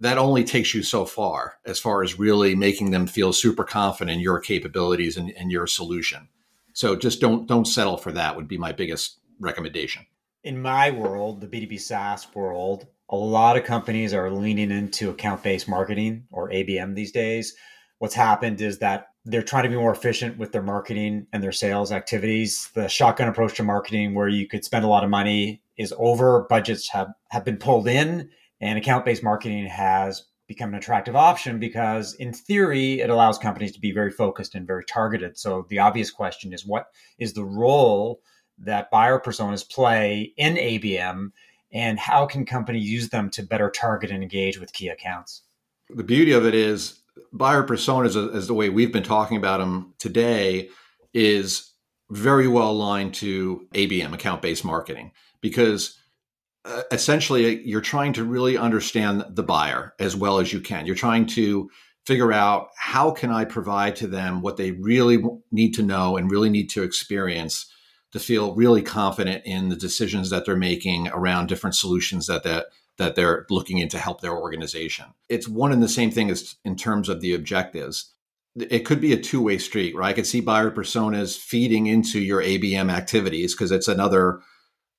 that 0.00 0.16
only 0.16 0.44
takes 0.44 0.74
you 0.74 0.82
so 0.82 1.04
far 1.04 1.58
as 1.66 1.78
far 1.78 2.02
as 2.02 2.18
really 2.18 2.54
making 2.54 2.90
them 2.90 3.06
feel 3.06 3.32
super 3.32 3.64
confident 3.64 4.16
in 4.16 4.20
your 4.20 4.40
capabilities 4.40 5.16
and, 5.16 5.30
and 5.32 5.52
your 5.52 5.66
solution. 5.66 6.28
So 6.72 6.96
just 6.96 7.20
don't 7.20 7.46
don't 7.46 7.66
settle 7.66 7.98
for 7.98 8.10
that 8.12 8.34
would 8.36 8.48
be 8.48 8.58
my 8.58 8.72
biggest 8.72 9.18
recommendation. 9.38 10.06
In 10.42 10.62
my 10.62 10.90
world, 10.90 11.42
the 11.42 11.46
B2B 11.46 11.78
SaaS 11.78 12.26
world, 12.34 12.86
a 13.10 13.16
lot 13.16 13.58
of 13.58 13.64
companies 13.64 14.14
are 14.14 14.30
leaning 14.30 14.70
into 14.70 15.10
account-based 15.10 15.68
marketing 15.68 16.24
or 16.30 16.48
ABM 16.48 16.94
these 16.94 17.12
days. 17.12 17.54
What's 17.98 18.14
happened 18.14 18.62
is 18.62 18.78
that 18.78 19.08
they're 19.26 19.42
trying 19.42 19.64
to 19.64 19.68
be 19.68 19.76
more 19.76 19.92
efficient 19.92 20.38
with 20.38 20.52
their 20.52 20.62
marketing 20.62 21.26
and 21.34 21.42
their 21.42 21.52
sales 21.52 21.92
activities. 21.92 22.70
The 22.74 22.88
shotgun 22.88 23.28
approach 23.28 23.56
to 23.56 23.62
marketing 23.62 24.14
where 24.14 24.28
you 24.28 24.48
could 24.48 24.64
spend 24.64 24.82
a 24.82 24.88
lot 24.88 25.04
of 25.04 25.10
money 25.10 25.62
is 25.76 25.92
over. 25.98 26.46
Budgets 26.48 26.88
have, 26.88 27.08
have 27.28 27.44
been 27.44 27.58
pulled 27.58 27.86
in 27.86 28.30
and 28.62 28.78
account 28.78 29.04
based 29.04 29.22
marketing 29.22 29.66
has 29.66 30.24
become 30.48 30.70
an 30.70 30.76
attractive 30.76 31.16
option 31.16 31.58
because, 31.58 32.14
in 32.14 32.32
theory, 32.32 33.02
it 33.02 33.10
allows 33.10 33.36
companies 33.36 33.72
to 33.72 33.80
be 33.80 33.92
very 33.92 34.10
focused 34.10 34.54
and 34.54 34.66
very 34.66 34.86
targeted. 34.86 35.36
So, 35.36 35.66
the 35.68 35.80
obvious 35.80 36.10
question 36.10 36.54
is 36.54 36.66
what 36.66 36.86
is 37.18 37.34
the 37.34 37.44
role 37.44 38.22
that 38.60 38.90
buyer 38.90 39.18
personas 39.18 39.68
play 39.68 40.32
in 40.36 40.54
ABM, 40.54 41.32
and 41.72 41.98
how 41.98 42.26
can 42.26 42.44
companies 42.44 42.88
use 42.88 43.08
them 43.08 43.30
to 43.30 43.42
better 43.42 43.70
target 43.70 44.10
and 44.10 44.22
engage 44.22 44.58
with 44.58 44.72
key 44.72 44.88
accounts? 44.88 45.42
The 45.88 46.04
beauty 46.04 46.32
of 46.32 46.46
it 46.46 46.54
is 46.54 47.00
buyer 47.32 47.64
personas, 47.64 48.34
as 48.34 48.46
the 48.46 48.54
way 48.54 48.68
we've 48.68 48.92
been 48.92 49.02
talking 49.02 49.36
about 49.36 49.58
them 49.58 49.94
today, 49.98 50.68
is 51.12 51.72
very 52.10 52.48
well 52.48 52.70
aligned 52.70 53.14
to 53.14 53.66
ABM, 53.74 54.12
account 54.12 54.42
based 54.42 54.64
marketing, 54.64 55.12
because 55.40 55.98
uh, 56.64 56.82
essentially 56.90 57.62
you're 57.66 57.80
trying 57.80 58.12
to 58.12 58.24
really 58.24 58.56
understand 58.56 59.24
the 59.30 59.42
buyer 59.42 59.94
as 59.98 60.14
well 60.14 60.38
as 60.38 60.52
you 60.52 60.60
can. 60.60 60.86
You're 60.86 60.96
trying 60.96 61.26
to 61.26 61.70
figure 62.06 62.32
out 62.32 62.68
how 62.76 63.10
can 63.10 63.30
I 63.30 63.44
provide 63.44 63.96
to 63.96 64.06
them 64.06 64.42
what 64.42 64.56
they 64.56 64.72
really 64.72 65.22
need 65.52 65.74
to 65.74 65.82
know 65.82 66.16
and 66.16 66.30
really 66.30 66.50
need 66.50 66.70
to 66.70 66.82
experience 66.82 67.66
to 68.12 68.18
feel 68.18 68.54
really 68.54 68.82
confident 68.82 69.42
in 69.44 69.68
the 69.68 69.76
decisions 69.76 70.30
that 70.30 70.44
they're 70.44 70.56
making 70.56 71.08
around 71.08 71.46
different 71.46 71.76
solutions 71.76 72.26
that 72.26 72.42
that 72.42 72.66
that 72.98 73.14
they're 73.14 73.46
looking 73.48 73.78
in 73.78 73.88
to 73.88 73.98
help 73.98 74.20
their 74.20 74.36
organization. 74.36 75.06
It's 75.28 75.48
one 75.48 75.72
and 75.72 75.82
the 75.82 75.88
same 75.88 76.10
thing 76.10 76.30
as 76.30 76.56
in 76.64 76.76
terms 76.76 77.08
of 77.08 77.22
the 77.22 77.34
objectives. 77.34 78.12
It 78.56 78.80
could 78.80 79.00
be 79.00 79.12
a 79.12 79.20
two-way 79.20 79.56
street, 79.56 79.96
right? 79.96 80.10
I 80.10 80.12
could 80.12 80.26
see 80.26 80.40
buyer 80.40 80.70
personas 80.70 81.38
feeding 81.38 81.86
into 81.86 82.20
your 82.20 82.42
ABM 82.42 82.92
activities 82.92 83.54
because 83.54 83.70
it's 83.70 83.88
another 83.88 84.40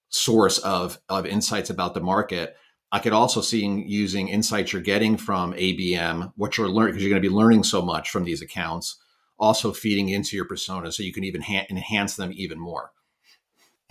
source 0.09 0.57
of 0.59 0.99
of 1.09 1.25
insights 1.25 1.69
about 1.69 1.93
the 1.93 2.01
market. 2.01 2.55
I 2.93 2.99
could 2.99 3.13
also 3.13 3.39
see 3.41 3.65
using 3.65 4.29
insights 4.29 4.73
you're 4.73 4.81
getting 4.81 5.15
from 5.15 5.53
ABM, 5.53 6.33
what 6.35 6.57
you're 6.57 6.69
learning 6.69 6.93
because 6.93 7.03
you're 7.03 7.11
going 7.11 7.21
to 7.21 7.29
be 7.29 7.33
learning 7.33 7.63
so 7.63 7.81
much 7.81 8.09
from 8.09 8.23
these 8.23 8.41
accounts, 8.41 8.97
also 9.37 9.71
feeding 9.71 10.09
into 10.09 10.35
your 10.35 10.45
persona 10.45 10.91
so 10.91 11.03
you 11.03 11.13
can 11.13 11.23
even 11.23 11.41
ha- 11.41 11.67
enhance 11.69 12.15
them 12.15 12.31
even 12.33 12.59
more. 12.59 12.91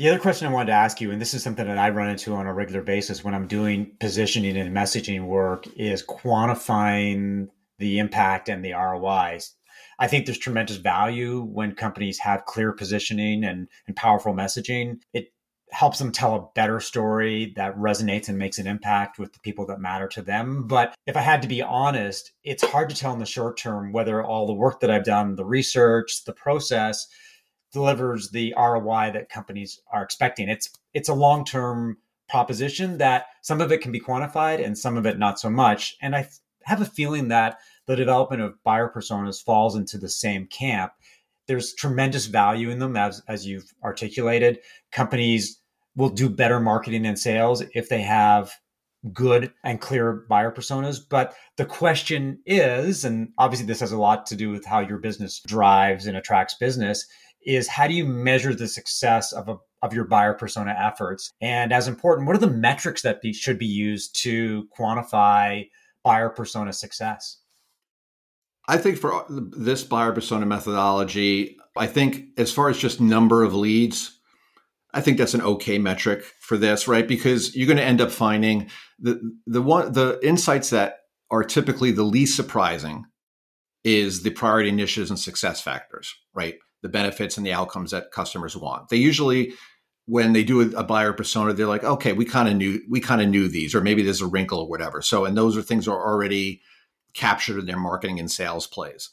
The 0.01 0.09
other 0.09 0.19
question 0.19 0.49
I 0.49 0.51
wanted 0.51 0.69
to 0.69 0.79
ask 0.79 1.03
you, 1.03 1.11
and 1.11 1.21
this 1.21 1.35
is 1.35 1.43
something 1.43 1.67
that 1.67 1.77
I 1.77 1.91
run 1.91 2.09
into 2.09 2.35
on 2.35 2.47
a 2.47 2.55
regular 2.55 2.81
basis 2.81 3.23
when 3.23 3.35
I'm 3.35 3.47
doing 3.47 3.99
positioning 4.01 4.57
and 4.57 4.75
messaging 4.75 5.27
work, 5.27 5.67
is 5.77 6.03
quantifying 6.03 7.49
the 7.79 7.99
impact 7.99 8.49
and 8.49 8.65
the 8.65 8.73
ROIs. 8.73 9.55
I 9.99 10.09
think 10.09 10.25
there's 10.25 10.39
tremendous 10.39 10.79
value 10.79 11.43
when 11.43 11.75
companies 11.75 12.19
have 12.21 12.47
clear 12.47 12.73
positioning 12.73 13.45
and, 13.45 13.69
and 13.87 13.95
powerful 13.95 14.33
messaging. 14.33 15.03
It 15.13 15.35
helps 15.71 15.99
them 15.99 16.13
tell 16.13 16.35
a 16.35 16.49
better 16.55 16.81
story 16.81 17.53
that 17.57 17.77
resonates 17.77 18.31
and 18.31 18.39
makes 18.39 18.57
an 18.57 18.67
impact 18.67 19.19
with 19.19 19.35
the 19.35 19.41
people 19.41 19.67
that 19.67 19.81
matter 19.81 20.09
to 20.09 20.23
them. 20.23 20.67
But 20.67 20.95
if 21.07 21.15
I 21.15 21.21
had 21.21 21.43
to 21.43 21.49
be 21.49 21.61
honest, 21.61 22.33
it's 22.43 22.65
hard 22.65 22.89
to 22.89 22.97
tell 22.97 23.13
in 23.13 23.19
the 23.19 23.27
short 23.27 23.59
term 23.59 23.93
whether 23.93 24.25
all 24.25 24.47
the 24.47 24.55
work 24.55 24.81
that 24.81 24.91
I've 24.91 25.05
done, 25.05 25.37
the 25.37 25.45
research, 25.45 26.25
the 26.25 26.33
process 26.33 27.07
delivers 27.73 28.31
the 28.31 28.55
ROI 28.57 29.13
that 29.13 29.29
companies 29.29 29.81
are 29.93 30.03
expecting. 30.03 30.49
It's 30.49 30.71
it's 30.93 31.09
a 31.09 31.15
long-term 31.15 31.99
proposition 32.29 32.99
that 32.99 33.27
some 33.43 33.61
of 33.61 33.73
it 33.73 33.81
can 33.81 33.93
be 33.93 34.01
quantified 34.01 34.65
and 34.65 34.79
some 34.79 34.97
of 34.97 35.07
it 35.07 35.19
not 35.19 35.39
so 35.39 35.51
much. 35.51 35.97
And 36.01 36.15
I 36.15 36.29
have 36.65 36.81
a 36.81 36.87
feeling 36.87 37.29
that 37.29 37.59
the 37.87 37.97
development 37.97 38.43
of 38.43 38.63
buyer 38.63 38.89
personas 38.89 39.43
falls 39.43 39.75
into 39.75 39.99
the 39.99 40.09
same 40.09 40.47
camp. 40.47 40.93
There's 41.49 41.75
tremendous 41.75 42.27
value 42.27 42.71
in 42.71 42.79
them, 42.79 42.97
as, 42.97 43.23
as 43.27 43.47
you've 43.47 43.73
articulated. 43.83 44.61
Companies 44.93 45.61
will 45.97 46.11
do 46.11 46.29
better 46.29 46.61
marketing 46.61 47.05
and 47.05 47.19
sales 47.19 47.63
if 47.75 47.89
they 47.89 48.03
have 48.03 48.53
good 49.13 49.53
and 49.65 49.81
clear 49.81 50.25
buyer 50.29 50.53
personas. 50.53 51.01
But 51.09 51.35
the 51.57 51.65
question 51.65 52.39
is, 52.47 53.05
and 53.05 53.31
obviously 53.39 53.67
this 53.67 53.81
has 53.81 53.93
a 53.93 53.99
lot 53.99 54.27
to 54.27 54.37
do 54.37 54.51
with 54.51 54.65
how 54.65 54.81
your 54.81 54.99
business 54.99 55.41
drives 55.47 56.07
and 56.07 56.17
attracts 56.17 56.55
business, 56.55 57.07
is 57.45 57.69
how 57.69 57.87
do 57.87 57.95
you 57.95 58.05
measure 58.05 58.55
the 58.55 58.69
success 58.69 59.33
of 59.33 59.49
a 59.49 59.57
of 59.83 59.95
your 59.95 60.05
buyer 60.05 60.35
persona 60.35 60.77
efforts? 60.79 61.33
And 61.41 61.73
as 61.73 61.89
important, 61.89 62.27
what 62.27 62.37
are 62.37 62.41
the 62.41 62.51
metrics 62.51 63.03
that 63.03 63.23
be, 63.23 63.33
should 63.33 63.59
be 63.59 63.67
used 63.67 64.15
to 64.23 64.69
quantify 64.79 65.69
buyer 66.05 66.29
persona 66.29 66.73
success? 66.73 67.39
I 68.69 68.77
think 68.77 68.99
for 68.99 69.15
uh, 69.15 69.25
this 69.29 69.83
buyer 69.83 70.13
persona 70.13 70.47
methodology, 70.47 71.57
I 71.77 71.87
think 71.87 72.27
as 72.37 72.53
far 72.53 72.69
as 72.69 72.79
just 72.79 73.01
number 73.01 73.43
of 73.43 73.55
leads, 73.55 74.19
I 74.93 75.01
think 75.01 75.19
that's 75.19 75.35
an 75.35 75.43
okay 75.43 75.79
metric 75.79 76.25
for 76.41 76.57
this, 76.57 76.87
right? 76.87 77.07
Because 77.07 77.57
you're 77.57 77.67
going 77.67 77.79
to 77.79 77.85
end 77.85 78.01
up 78.01 78.11
finding 78.11 78.71
the 78.99 79.21
the 79.47 79.63
one 79.63 79.93
the 79.93 80.21
insights 80.23 80.71
that 80.71 80.99
are 81.31 81.45
typically 81.45 81.93
the 81.93 82.03
least 82.03 82.37
surprising 82.37 83.07
is 83.83 84.23
the 84.23 84.31
priority 84.31 84.69
initiatives 84.69 85.11
and 85.11 85.19
success 85.19 85.61
factors, 85.61 86.15
right? 86.35 86.57
The 86.83 86.89
benefits 86.89 87.37
and 87.37 87.47
the 87.47 87.53
outcomes 87.53 87.91
that 87.91 88.11
customers 88.11 88.57
want. 88.57 88.89
They 88.89 88.97
usually 88.97 89.53
when 90.07 90.33
they 90.33 90.43
do 90.43 90.75
a 90.77 90.83
buyer 90.83 91.13
persona, 91.13 91.53
they're 91.53 91.67
like, 91.67 91.85
okay, 91.85 92.13
we 92.13 92.25
kind 92.25 92.49
of 92.49 92.57
knew 92.57 92.81
we 92.89 93.01
kind 93.01 93.21
of 93.21 93.29
knew 93.29 93.49
these, 93.49 93.75
or 93.75 93.81
maybe 93.81 94.03
there's 94.03 94.21
a 94.21 94.27
wrinkle 94.27 94.61
or 94.61 94.69
whatever. 94.69 95.03
So, 95.03 95.25
and 95.25 95.37
those 95.37 95.57
are 95.57 95.63
things 95.63 95.87
are 95.87 96.05
already 96.05 96.63
captured 97.15 97.59
in 97.59 97.67
their 97.67 97.79
marketing 97.79 98.19
and 98.19 98.31
sales 98.31 98.67
plays. 98.67 99.11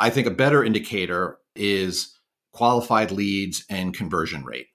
I 0.00 0.10
think 0.10 0.26
a 0.26 0.32
better 0.32 0.64
indicator 0.64 1.38
is 1.54 2.18
qualified 2.52 3.10
leads 3.10 3.64
and 3.68 3.94
conversion 3.94 4.44
rate 4.44 4.68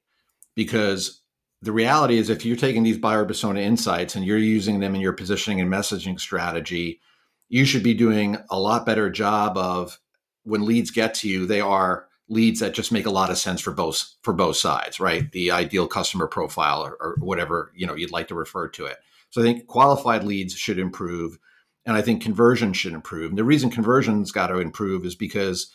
because 0.55 1.21
the 1.61 1.71
reality 1.71 2.17
is 2.17 2.29
if 2.29 2.45
you're 2.45 2.55
taking 2.55 2.83
these 2.83 2.97
buyer 2.97 3.25
persona 3.25 3.59
insights 3.59 4.15
and 4.15 4.25
you're 4.25 4.37
using 4.37 4.79
them 4.79 4.95
in 4.95 5.01
your 5.01 5.13
positioning 5.13 5.59
and 5.61 5.71
messaging 5.71 6.19
strategy 6.19 6.99
you 7.47 7.63
should 7.63 7.83
be 7.83 7.93
doing 7.93 8.37
a 8.49 8.59
lot 8.59 8.85
better 8.85 9.09
job 9.09 9.57
of 9.57 9.97
when 10.43 10.65
leads 10.65 10.91
get 10.91 11.13
to 11.13 11.29
you 11.29 11.45
they 11.45 11.61
are 11.61 12.09
leads 12.29 12.59
that 12.59 12.73
just 12.73 12.91
make 12.91 13.05
a 13.05 13.11
lot 13.11 13.29
of 13.29 13.37
sense 13.37 13.59
for 13.59 13.71
both 13.71 14.13
for 14.21 14.33
both 14.33 14.55
sides 14.55 14.99
right 14.99 15.31
the 15.31 15.51
ideal 15.51 15.87
customer 15.87 16.27
profile 16.27 16.83
or, 16.83 16.95
or 17.01 17.15
whatever 17.19 17.71
you 17.75 17.85
know 17.85 17.95
you'd 17.95 18.11
like 18.11 18.27
to 18.27 18.35
refer 18.35 18.67
to 18.67 18.85
it 18.85 18.97
so 19.29 19.41
i 19.41 19.43
think 19.43 19.67
qualified 19.67 20.23
leads 20.23 20.53
should 20.53 20.79
improve 20.79 21.37
and 21.85 21.97
i 21.97 22.01
think 22.01 22.21
conversion 22.21 22.71
should 22.71 22.93
improve 22.93 23.29
and 23.29 23.37
the 23.37 23.43
reason 23.43 23.69
conversion's 23.69 24.31
got 24.31 24.47
to 24.47 24.59
improve 24.59 25.05
is 25.05 25.15
because 25.15 25.71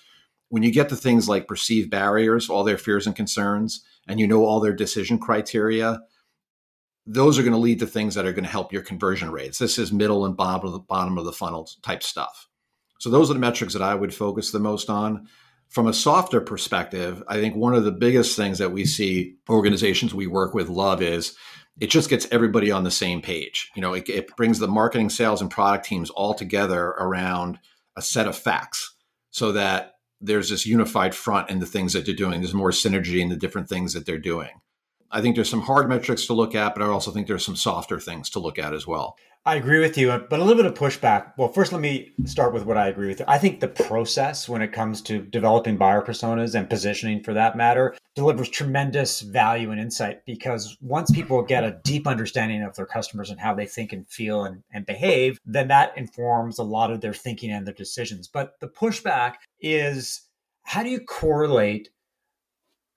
when 0.48 0.62
you 0.62 0.70
get 0.70 0.88
to 0.88 0.96
things 0.96 1.28
like 1.28 1.48
perceived 1.48 1.90
barriers 1.90 2.48
all 2.48 2.62
their 2.62 2.78
fears 2.78 3.06
and 3.06 3.16
concerns 3.16 3.84
and 4.06 4.20
you 4.20 4.26
know 4.26 4.44
all 4.44 4.60
their 4.60 4.72
decision 4.72 5.18
criteria, 5.18 6.00
those 7.06 7.38
are 7.38 7.42
going 7.42 7.52
to 7.52 7.58
lead 7.58 7.78
to 7.80 7.86
things 7.86 8.14
that 8.14 8.26
are 8.26 8.32
going 8.32 8.44
to 8.44 8.50
help 8.50 8.72
your 8.72 8.82
conversion 8.82 9.30
rates. 9.30 9.58
This 9.58 9.78
is 9.78 9.92
middle 9.92 10.24
and 10.24 10.36
bottom 10.36 10.66
of 10.66 10.72
the 10.72 10.78
bottom 10.78 11.18
of 11.18 11.24
the 11.24 11.32
funnel 11.32 11.68
type 11.82 12.02
stuff. 12.02 12.48
So 12.98 13.10
those 13.10 13.30
are 13.30 13.34
the 13.34 13.40
metrics 13.40 13.74
that 13.74 13.82
I 13.82 13.94
would 13.94 14.14
focus 14.14 14.50
the 14.50 14.60
most 14.60 14.88
on. 14.88 15.28
From 15.68 15.86
a 15.86 15.92
softer 15.92 16.40
perspective, 16.40 17.22
I 17.26 17.40
think 17.40 17.56
one 17.56 17.74
of 17.74 17.84
the 17.84 17.92
biggest 17.92 18.36
things 18.36 18.58
that 18.58 18.72
we 18.72 18.84
see 18.84 19.36
organizations 19.48 20.14
we 20.14 20.26
work 20.26 20.54
with 20.54 20.68
love 20.68 21.02
is 21.02 21.36
it 21.80 21.88
just 21.88 22.08
gets 22.08 22.28
everybody 22.30 22.70
on 22.70 22.84
the 22.84 22.90
same 22.90 23.20
page. 23.20 23.70
You 23.74 23.82
know, 23.82 23.94
it, 23.94 24.08
it 24.08 24.36
brings 24.36 24.58
the 24.60 24.68
marketing, 24.68 25.10
sales, 25.10 25.40
and 25.40 25.50
product 25.50 25.84
teams 25.84 26.10
all 26.10 26.34
together 26.34 26.86
around 26.86 27.58
a 27.96 28.02
set 28.02 28.28
of 28.28 28.36
facts 28.36 28.94
so 29.30 29.52
that 29.52 29.94
there's 30.20 30.50
this 30.50 30.66
unified 30.66 31.14
front 31.14 31.50
in 31.50 31.58
the 31.58 31.66
things 31.66 31.92
that 31.92 32.06
they're 32.06 32.14
doing. 32.14 32.40
There's 32.40 32.54
more 32.54 32.70
synergy 32.70 33.20
in 33.20 33.28
the 33.28 33.36
different 33.36 33.68
things 33.68 33.92
that 33.92 34.06
they're 34.06 34.18
doing. 34.18 34.60
I 35.14 35.20
think 35.20 35.36
there's 35.36 35.48
some 35.48 35.62
hard 35.62 35.88
metrics 35.88 36.26
to 36.26 36.32
look 36.32 36.56
at, 36.56 36.74
but 36.74 36.82
I 36.82 36.88
also 36.88 37.12
think 37.12 37.28
there's 37.28 37.46
some 37.46 37.54
softer 37.54 38.00
things 38.00 38.28
to 38.30 38.40
look 38.40 38.58
at 38.58 38.74
as 38.74 38.84
well. 38.84 39.16
I 39.46 39.54
agree 39.54 39.78
with 39.78 39.96
you, 39.96 40.08
but 40.08 40.40
a 40.40 40.42
little 40.42 40.60
bit 40.60 40.66
of 40.66 40.76
pushback. 40.76 41.34
Well, 41.38 41.52
first, 41.52 41.70
let 41.70 41.80
me 41.80 42.12
start 42.24 42.52
with 42.52 42.64
what 42.64 42.76
I 42.76 42.88
agree 42.88 43.06
with. 43.06 43.22
I 43.28 43.38
think 43.38 43.60
the 43.60 43.68
process 43.68 44.48
when 44.48 44.60
it 44.60 44.72
comes 44.72 45.00
to 45.02 45.20
developing 45.20 45.76
buyer 45.76 46.02
personas 46.02 46.56
and 46.56 46.68
positioning 46.68 47.22
for 47.22 47.32
that 47.34 47.56
matter 47.56 47.94
delivers 48.16 48.48
tremendous 48.48 49.20
value 49.20 49.70
and 49.70 49.80
insight 49.80 50.24
because 50.26 50.76
once 50.80 51.12
people 51.12 51.42
get 51.42 51.62
a 51.62 51.78
deep 51.84 52.08
understanding 52.08 52.64
of 52.64 52.74
their 52.74 52.86
customers 52.86 53.30
and 53.30 53.38
how 53.38 53.54
they 53.54 53.66
think 53.66 53.92
and 53.92 54.08
feel 54.08 54.44
and, 54.44 54.64
and 54.72 54.84
behave, 54.84 55.38
then 55.46 55.68
that 55.68 55.96
informs 55.96 56.58
a 56.58 56.64
lot 56.64 56.90
of 56.90 57.02
their 57.02 57.14
thinking 57.14 57.52
and 57.52 57.66
their 57.66 57.74
decisions. 57.74 58.26
But 58.26 58.58
the 58.60 58.68
pushback 58.68 59.34
is 59.60 60.22
how 60.64 60.82
do 60.82 60.88
you 60.88 61.00
correlate 61.00 61.90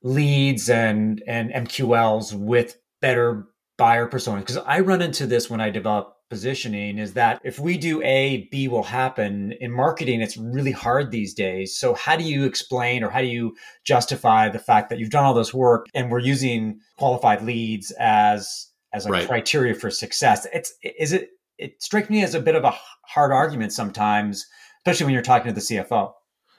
leads 0.03 0.69
and, 0.69 1.23
and 1.27 1.51
MQLs 1.51 2.33
with 2.33 2.77
better 3.01 3.47
buyer 3.77 4.07
personas? 4.07 4.39
Because 4.39 4.57
I 4.57 4.79
run 4.79 5.01
into 5.01 5.25
this 5.25 5.49
when 5.49 5.61
I 5.61 5.69
develop 5.69 6.17
positioning 6.29 6.97
is 6.97 7.13
that 7.13 7.39
if 7.43 7.59
we 7.59 7.77
do 7.77 8.01
A, 8.03 8.47
B 8.51 8.67
will 8.67 8.83
happen. 8.83 9.53
In 9.59 9.71
marketing, 9.71 10.21
it's 10.21 10.37
really 10.37 10.71
hard 10.71 11.11
these 11.11 11.33
days. 11.33 11.77
So, 11.77 11.93
how 11.93 12.15
do 12.15 12.23
you 12.23 12.45
explain 12.45 13.03
or 13.03 13.09
how 13.09 13.21
do 13.21 13.27
you 13.27 13.55
justify 13.85 14.49
the 14.49 14.59
fact 14.59 14.89
that 14.89 14.99
you've 14.99 15.09
done 15.09 15.23
all 15.23 15.33
this 15.33 15.53
work 15.53 15.87
and 15.93 16.11
we're 16.11 16.19
using 16.19 16.79
qualified 16.97 17.43
leads 17.43 17.91
as 17.99 18.67
as 18.93 19.05
a 19.05 19.09
right. 19.09 19.27
criteria 19.27 19.73
for 19.73 19.89
success? 19.89 20.47
It's 20.53 20.73
is 20.83 21.13
it 21.13 21.29
it 21.57 21.81
strikes 21.81 22.09
me 22.09 22.23
as 22.23 22.35
a 22.35 22.39
bit 22.39 22.55
of 22.55 22.63
a 22.63 22.73
hard 23.05 23.31
argument 23.31 23.73
sometimes, 23.73 24.45
especially 24.81 25.05
when 25.05 25.13
you're 25.13 25.23
talking 25.23 25.53
to 25.53 25.55
the 25.55 25.61
CFO. 25.61 26.13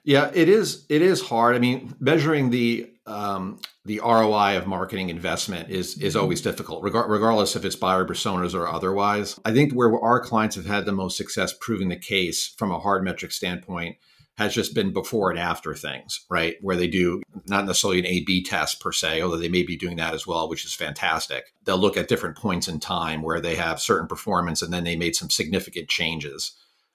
Yeah, 0.04 0.30
it 0.32 0.48
is. 0.48 0.86
It 0.88 1.02
is 1.02 1.20
hard. 1.20 1.54
I 1.54 1.58
mean, 1.58 1.94
measuring 2.00 2.50
the 2.50 2.90
um, 3.08 3.58
the 3.84 4.00
ROI 4.00 4.58
of 4.58 4.66
marketing 4.66 5.08
investment 5.08 5.70
is 5.70 5.98
is 5.98 6.14
always 6.14 6.42
difficult, 6.42 6.82
regardless 6.82 7.56
if 7.56 7.64
it's 7.64 7.74
buyer 7.74 8.04
personas 8.04 8.54
or 8.54 8.68
otherwise. 8.68 9.40
I 9.44 9.52
think 9.52 9.72
where 9.72 9.98
our 9.98 10.20
clients 10.20 10.56
have 10.56 10.66
had 10.66 10.84
the 10.84 10.92
most 10.92 11.16
success 11.16 11.54
proving 11.58 11.88
the 11.88 11.96
case 11.96 12.54
from 12.58 12.70
a 12.70 12.78
hard 12.78 13.02
metric 13.02 13.32
standpoint 13.32 13.96
has 14.36 14.54
just 14.54 14.72
been 14.72 14.92
before 14.92 15.30
and 15.30 15.38
after 15.38 15.74
things, 15.74 16.24
right? 16.30 16.56
Where 16.60 16.76
they 16.76 16.86
do 16.86 17.22
not 17.46 17.64
necessarily 17.64 17.98
an 17.98 18.06
A 18.06 18.22
B 18.24 18.44
test 18.44 18.80
per 18.80 18.92
se, 18.92 19.20
although 19.22 19.38
they 19.38 19.48
may 19.48 19.64
be 19.64 19.76
doing 19.76 19.96
that 19.96 20.14
as 20.14 20.26
well, 20.26 20.48
which 20.48 20.64
is 20.64 20.74
fantastic. 20.74 21.46
They'll 21.64 21.78
look 21.78 21.96
at 21.96 22.08
different 22.08 22.36
points 22.36 22.68
in 22.68 22.78
time 22.78 23.22
where 23.22 23.40
they 23.40 23.56
have 23.56 23.80
certain 23.80 24.06
performance 24.06 24.62
and 24.62 24.72
then 24.72 24.84
they 24.84 24.96
made 24.96 25.16
some 25.16 25.30
significant 25.30 25.88
changes 25.88 26.52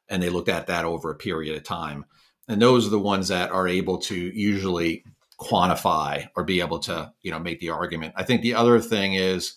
and 0.08 0.22
they 0.22 0.30
looked 0.30 0.48
at 0.48 0.68
that 0.68 0.86
over 0.86 1.12
a 1.12 1.16
period 1.16 1.58
of 1.58 1.64
time 1.64 2.06
and 2.48 2.62
those 2.62 2.86
are 2.86 2.92
the 2.92 3.00
ones 3.00 3.30
that 3.30 3.52
are 3.52 3.68
able 3.68 3.98
to 3.98 4.16
usually 4.16 5.04
quantify 5.44 6.28
or 6.36 6.44
be 6.44 6.62
able 6.62 6.80
to 6.80 7.12
you 7.22 7.32
know 7.32 7.40
make 7.40 7.60
the 7.60 7.70
argument. 7.70 8.14
I 8.16 8.24
think 8.24 8.42
the 8.42 8.56
other 8.56 8.80
thing 8.80 9.14
is 9.14 9.56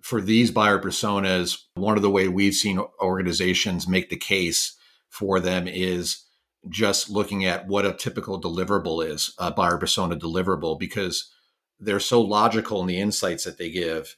for 0.00 0.20
these 0.20 0.50
buyer 0.50 0.80
personas 0.80 1.58
one 1.74 1.96
of 1.96 2.02
the 2.02 2.10
way 2.10 2.28
we've 2.28 2.54
seen 2.54 2.80
organizations 3.00 3.88
make 3.88 4.10
the 4.10 4.16
case 4.16 4.76
for 5.08 5.38
them 5.40 5.68
is 5.68 6.24
just 6.68 7.08
looking 7.10 7.44
at 7.44 7.66
what 7.66 7.86
a 7.86 7.92
typical 7.92 8.40
deliverable 8.40 9.06
is 9.06 9.34
a 9.38 9.50
buyer 9.50 9.78
persona 9.78 10.16
deliverable 10.16 10.78
because 10.78 11.30
they're 11.78 12.00
so 12.00 12.20
logical 12.20 12.80
in 12.80 12.86
the 12.86 13.00
insights 13.00 13.44
that 13.44 13.58
they 13.58 13.70
give. 13.70 14.16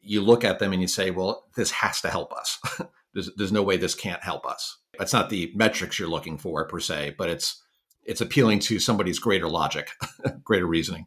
You 0.00 0.20
look 0.20 0.44
at 0.44 0.58
them 0.58 0.72
and 0.72 0.82
you 0.82 0.88
say 0.88 1.10
well 1.10 1.46
this 1.56 1.70
has 1.70 2.00
to 2.02 2.10
help 2.10 2.32
us. 2.32 2.58
There's, 3.14 3.28
there's 3.36 3.52
no 3.52 3.62
way 3.62 3.76
this 3.76 3.94
can't 3.94 4.24
help 4.24 4.46
us. 4.46 4.78
It's 4.98 5.12
not 5.12 5.28
the 5.28 5.52
metrics 5.54 5.98
you're 5.98 6.08
looking 6.08 6.38
for 6.38 6.66
per 6.66 6.80
se, 6.80 7.16
but 7.18 7.28
it's 7.28 7.61
it's 8.04 8.20
appealing 8.20 8.58
to 8.60 8.78
somebody's 8.78 9.18
greater 9.18 9.48
logic, 9.48 9.90
greater 10.44 10.66
reasoning. 10.66 11.06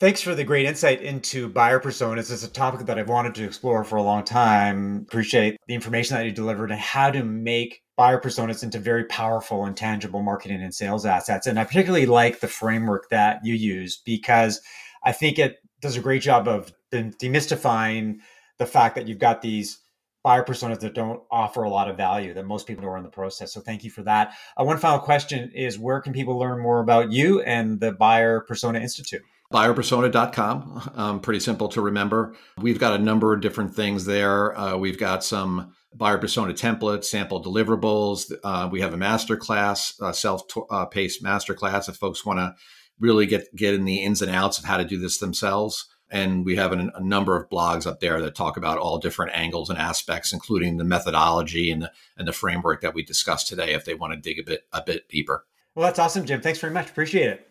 Thanks 0.00 0.20
for 0.20 0.34
the 0.34 0.44
great 0.44 0.66
insight 0.66 1.02
into 1.02 1.48
buyer 1.48 1.80
personas. 1.80 2.30
It's 2.30 2.42
a 2.42 2.50
topic 2.50 2.86
that 2.86 2.98
I've 2.98 3.08
wanted 3.08 3.34
to 3.36 3.44
explore 3.44 3.84
for 3.84 3.96
a 3.96 4.02
long 4.02 4.24
time. 4.24 5.06
Appreciate 5.08 5.56
the 5.68 5.74
information 5.74 6.16
that 6.16 6.26
you 6.26 6.32
delivered 6.32 6.70
and 6.70 6.80
how 6.80 7.10
to 7.10 7.22
make 7.22 7.80
buyer 7.96 8.20
personas 8.20 8.64
into 8.64 8.78
very 8.78 9.04
powerful 9.04 9.64
and 9.64 9.76
tangible 9.76 10.20
marketing 10.20 10.62
and 10.62 10.74
sales 10.74 11.06
assets. 11.06 11.46
And 11.46 11.58
I 11.60 11.64
particularly 11.64 12.06
like 12.06 12.40
the 12.40 12.48
framework 12.48 13.08
that 13.10 13.40
you 13.44 13.54
use 13.54 13.96
because 14.04 14.60
I 15.04 15.12
think 15.12 15.38
it 15.38 15.58
does 15.80 15.96
a 15.96 16.00
great 16.00 16.22
job 16.22 16.48
of 16.48 16.72
demystifying 16.92 18.16
the 18.58 18.66
fact 18.66 18.96
that 18.96 19.06
you've 19.06 19.18
got 19.18 19.42
these 19.42 19.78
buyer 20.24 20.42
personas 20.42 20.80
that 20.80 20.94
don't 20.94 21.22
offer 21.30 21.62
a 21.62 21.68
lot 21.68 21.88
of 21.88 21.96
value 21.96 22.32
that 22.34 22.46
most 22.46 22.66
people 22.66 22.84
are 22.86 22.96
in 22.96 23.04
the 23.04 23.10
process. 23.10 23.52
So 23.52 23.60
thank 23.60 23.84
you 23.84 23.90
for 23.90 24.02
that. 24.02 24.34
Uh, 24.58 24.64
one 24.64 24.78
final 24.78 24.98
question 24.98 25.52
is 25.54 25.78
where 25.78 26.00
can 26.00 26.14
people 26.14 26.38
learn 26.38 26.60
more 26.60 26.80
about 26.80 27.12
you 27.12 27.42
and 27.42 27.78
the 27.78 27.92
Buyer 27.92 28.40
Persona 28.40 28.80
Institute? 28.80 29.22
Buyerpersona.com. 29.52 30.92
Um, 30.94 31.20
pretty 31.20 31.40
simple 31.40 31.68
to 31.68 31.82
remember. 31.82 32.34
We've 32.58 32.78
got 32.78 32.98
a 32.98 33.02
number 33.02 33.34
of 33.34 33.42
different 33.42 33.74
things 33.74 34.06
there. 34.06 34.58
Uh, 34.58 34.76
we've 34.78 34.98
got 34.98 35.22
some 35.22 35.74
buyer 35.94 36.18
persona 36.18 36.54
templates, 36.54 37.04
sample 37.04 37.44
deliverables. 37.44 38.32
Uh, 38.42 38.68
we 38.72 38.80
have 38.80 38.94
a 38.94 38.96
masterclass, 38.96 40.00
uh, 40.00 40.10
self-paced 40.10 41.22
masterclass 41.22 41.88
if 41.88 41.96
folks 41.96 42.24
want 42.24 42.38
to 42.38 42.54
really 42.98 43.26
get 43.26 43.54
get 43.54 43.74
in 43.74 43.84
the 43.84 44.02
ins 44.02 44.22
and 44.22 44.34
outs 44.34 44.58
of 44.58 44.64
how 44.64 44.76
to 44.78 44.84
do 44.84 44.98
this 44.98 45.18
themselves. 45.18 45.93
And 46.14 46.44
we 46.44 46.54
have 46.54 46.70
an, 46.70 46.92
a 46.94 47.00
number 47.00 47.36
of 47.36 47.50
blogs 47.50 47.88
up 47.88 47.98
there 47.98 48.22
that 48.22 48.36
talk 48.36 48.56
about 48.56 48.78
all 48.78 48.98
different 48.98 49.32
angles 49.34 49.68
and 49.68 49.76
aspects, 49.76 50.32
including 50.32 50.76
the 50.76 50.84
methodology 50.84 51.72
and 51.72 51.82
the, 51.82 51.92
and 52.16 52.28
the 52.28 52.32
framework 52.32 52.82
that 52.82 52.94
we 52.94 53.02
discussed 53.02 53.48
today, 53.48 53.74
if 53.74 53.84
they 53.84 53.94
want 53.94 54.12
to 54.12 54.20
dig 54.20 54.38
a 54.38 54.44
bit 54.44 54.64
a 54.72 54.80
bit 54.80 55.08
deeper. 55.08 55.44
Well, 55.74 55.84
that's 55.84 55.98
awesome, 55.98 56.24
Jim. 56.24 56.40
Thanks 56.40 56.60
very 56.60 56.72
much. 56.72 56.88
Appreciate 56.88 57.30
it. 57.30 57.48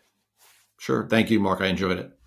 Sure. 0.79 1.05
Thank 1.09 1.29
you, 1.29 1.41
Mark. 1.41 1.59
I 1.59 1.67
enjoyed 1.67 1.99
it. 1.99 2.17